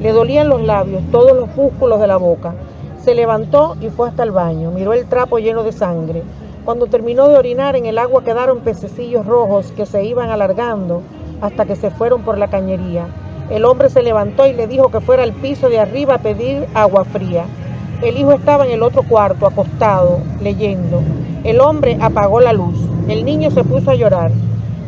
Le 0.00 0.10
dolían 0.10 0.48
los 0.48 0.60
labios, 0.62 1.04
todos 1.12 1.36
los 1.36 1.54
músculos 1.54 2.00
de 2.00 2.08
la 2.08 2.16
boca. 2.16 2.54
Se 2.98 3.14
levantó 3.14 3.76
y 3.80 3.90
fue 3.90 4.08
hasta 4.08 4.24
el 4.24 4.32
baño. 4.32 4.72
Miró 4.72 4.92
el 4.92 5.06
trapo 5.06 5.38
lleno 5.38 5.62
de 5.62 5.70
sangre. 5.70 6.24
Cuando 6.64 6.86
terminó 6.86 7.28
de 7.28 7.38
orinar, 7.38 7.76
en 7.76 7.86
el 7.86 7.98
agua 7.98 8.24
quedaron 8.24 8.58
pececillos 8.58 9.24
rojos 9.24 9.70
que 9.70 9.86
se 9.86 10.02
iban 10.02 10.30
alargando 10.30 11.02
hasta 11.40 11.64
que 11.64 11.76
se 11.76 11.92
fueron 11.92 12.22
por 12.22 12.38
la 12.38 12.50
cañería. 12.50 13.06
El 13.50 13.64
hombre 13.64 13.90
se 13.90 14.02
levantó 14.02 14.46
y 14.46 14.52
le 14.52 14.66
dijo 14.66 14.90
que 14.90 15.00
fuera 15.00 15.22
al 15.22 15.32
piso 15.32 15.68
de 15.68 15.78
arriba 15.78 16.14
a 16.14 16.18
pedir 16.18 16.66
agua 16.74 17.04
fría. 17.04 17.44
El 18.02 18.16
hijo 18.16 18.32
estaba 18.32 18.66
en 18.66 18.72
el 18.72 18.82
otro 18.82 19.02
cuarto, 19.02 19.46
acostado, 19.46 20.18
leyendo. 20.40 21.02
El 21.44 21.60
hombre 21.60 21.98
apagó 22.00 22.40
la 22.40 22.52
luz. 22.52 22.78
El 23.08 23.24
niño 23.24 23.50
se 23.50 23.64
puso 23.64 23.90
a 23.90 23.94
llorar. 23.94 24.30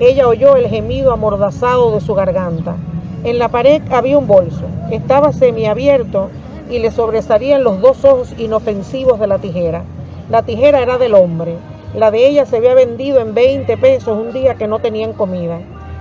Ella 0.00 0.26
oyó 0.26 0.56
el 0.56 0.66
gemido 0.66 1.12
amordazado 1.12 1.92
de 1.92 2.00
su 2.00 2.14
garganta. 2.14 2.76
En 3.22 3.38
la 3.38 3.48
pared 3.48 3.82
había 3.90 4.18
un 4.18 4.26
bolso. 4.26 4.64
Estaba 4.90 5.32
semiabierto 5.32 6.30
y 6.70 6.78
le 6.78 6.90
sobresalían 6.90 7.64
los 7.64 7.80
dos 7.80 8.04
ojos 8.04 8.34
inofensivos 8.38 9.20
de 9.20 9.26
la 9.26 9.38
tijera. 9.38 9.84
La 10.30 10.42
tijera 10.42 10.80
era 10.80 10.98
del 10.98 11.14
hombre. 11.14 11.56
La 11.94 12.10
de 12.10 12.26
ella 12.26 12.46
se 12.46 12.56
había 12.56 12.74
vendido 12.74 13.20
en 13.20 13.34
20 13.34 13.76
pesos 13.76 14.18
un 14.18 14.32
día 14.32 14.56
que 14.56 14.66
no 14.66 14.80
tenían 14.80 15.12
comida. 15.12 15.60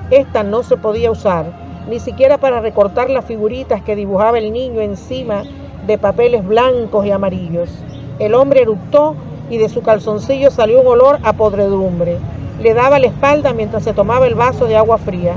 Esta 0.09 0.43
no 0.43 0.63
se 0.63 0.77
podía 0.77 1.11
usar, 1.11 1.45
ni 1.89 1.99
siquiera 1.99 2.37
para 2.37 2.61
recortar 2.61 3.09
las 3.09 3.25
figuritas 3.25 3.81
que 3.81 3.95
dibujaba 3.95 4.37
el 4.37 4.51
niño 4.53 4.81
encima 4.81 5.43
de 5.85 5.97
papeles 5.97 6.45
blancos 6.45 7.05
y 7.05 7.11
amarillos. 7.11 7.69
El 8.19 8.35
hombre 8.35 8.61
eructó 8.61 9.15
y 9.49 9.57
de 9.57 9.69
su 9.69 9.81
calzoncillo 9.81 10.49
salió 10.51 10.81
un 10.81 10.87
olor 10.87 11.19
a 11.23 11.33
podredumbre. 11.33 12.17
Le 12.61 12.73
daba 12.73 12.99
la 12.99 13.07
espalda 13.07 13.53
mientras 13.53 13.83
se 13.83 13.93
tomaba 13.93 14.27
el 14.27 14.35
vaso 14.35 14.65
de 14.65 14.77
agua 14.77 14.97
fría. 14.97 15.35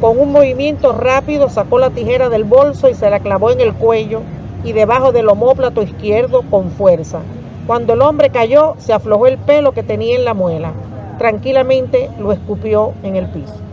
Con 0.00 0.18
un 0.18 0.30
movimiento 0.30 0.92
rápido 0.92 1.48
sacó 1.48 1.78
la 1.78 1.90
tijera 1.90 2.28
del 2.28 2.44
bolso 2.44 2.88
y 2.88 2.94
se 2.94 3.10
la 3.10 3.20
clavó 3.20 3.50
en 3.50 3.60
el 3.60 3.74
cuello 3.74 4.20
y 4.62 4.72
debajo 4.72 5.12
del 5.12 5.28
omóplato 5.28 5.82
izquierdo 5.82 6.42
con 6.50 6.70
fuerza. 6.70 7.20
Cuando 7.66 7.94
el 7.94 8.02
hombre 8.02 8.30
cayó, 8.30 8.76
se 8.78 8.92
aflojó 8.92 9.26
el 9.26 9.38
pelo 9.38 9.72
que 9.72 9.82
tenía 9.82 10.16
en 10.16 10.24
la 10.24 10.34
muela. 10.34 10.72
Tranquilamente 11.18 12.08
lo 12.20 12.32
escupió 12.32 12.92
en 13.02 13.16
el 13.16 13.26
piso. 13.26 13.67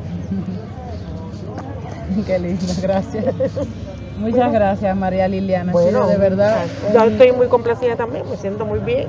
Qué 2.27 2.39
lindo, 2.39 2.73
gracias. 2.81 3.25
Muchas 4.17 4.51
gracias, 4.51 4.95
María 4.95 5.27
Liliana. 5.27 5.73
Sido 5.73 6.07
de 6.07 6.17
verdad. 6.17 6.65
Yo 6.93 7.03
un- 7.03 7.11
estoy 7.13 7.31
muy 7.33 7.47
complacida 7.47 7.95
también, 7.95 8.23
me 8.29 8.37
siento 8.37 8.65
muy 8.65 8.79
bien. 8.79 9.07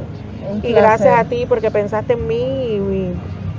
Y 0.63 0.73
gracias 0.73 1.19
a 1.19 1.25
ti 1.25 1.47
porque 1.49 1.71
pensaste 1.71 2.15
en 2.15 2.27
mí 2.27 2.35
y, 2.43 3.13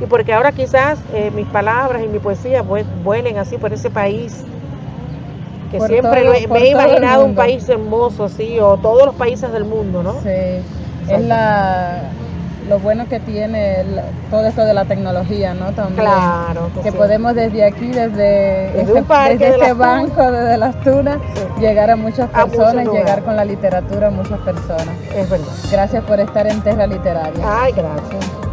y 0.03 0.07
porque 0.09 0.33
ahora 0.33 0.51
quizás 0.51 0.99
eh, 1.13 1.31
mis 1.33 1.47
palabras 1.47 2.01
y 2.03 2.07
mi 2.07 2.19
poesía 2.19 2.63
vue- 2.63 2.85
vuelen 3.03 3.37
así 3.37 3.57
por 3.57 3.71
ese 3.71 3.89
país. 3.89 4.43
Que 5.71 5.77
Por 5.79 5.87
siempre 5.87 6.23
todo- 6.23 6.33
por 6.47 6.59
me 6.59 6.65
he 6.65 6.69
imaginado 6.71 7.25
un 7.25 7.35
país 7.35 7.67
hermoso, 7.69 8.23
así, 8.25 8.57
o 8.59 8.77
todos 8.77 9.05
los 9.05 9.15
países 9.15 9.51
del 9.51 9.63
mundo, 9.65 10.01
¿no? 10.03 10.13
Sí, 10.21 10.29
es 11.09 11.21
la, 11.21 12.01
lo 12.67 12.79
bueno 12.79 13.07
que 13.07 13.19
tiene 13.19 13.81
el- 13.81 14.01
todo 14.29 14.45
esto 14.45 14.63
de 14.65 14.73
la 14.73 14.85
tecnología, 14.85 15.53
¿no? 15.53 15.71
También. 15.71 15.95
Claro, 16.05 16.69
que 16.75 16.81
Que 16.81 16.91
sí. 16.91 16.97
podemos 16.97 17.33
desde 17.35 17.63
aquí, 17.63 17.87
desde, 17.87 18.71
Desde 18.71 18.81
este, 18.81 18.93
un 18.93 19.03
parque 19.05 19.37
desde 19.37 19.45
de 19.45 19.51
este 19.53 19.69
Tunas. 19.71 19.77
banco, 19.77 20.31
desde 20.31 20.57
las 20.57 20.81
Tunas, 20.81 21.17
Sí. 21.33 21.41
llegar 21.61 21.89
a 21.91 21.95
muchas 21.95 22.29
A 22.33 22.45
muchos 22.45 22.57
personas 22.57 22.87
llegar 22.93 23.23
con 23.23 23.35
la 23.35 23.45
literatura 23.45 24.07
a 24.07 24.11
muchas 24.11 24.39
personas. 24.39 24.87
Es 25.15 25.29
verdad. 25.29 25.45
Gracias 25.71 26.03
por 26.03 26.19
estar 26.19 26.47
en 26.47 26.61
Terra 26.61 26.87
Literaria. 26.87 27.43
Ay, 27.45 27.71
gracias. 27.73 28.46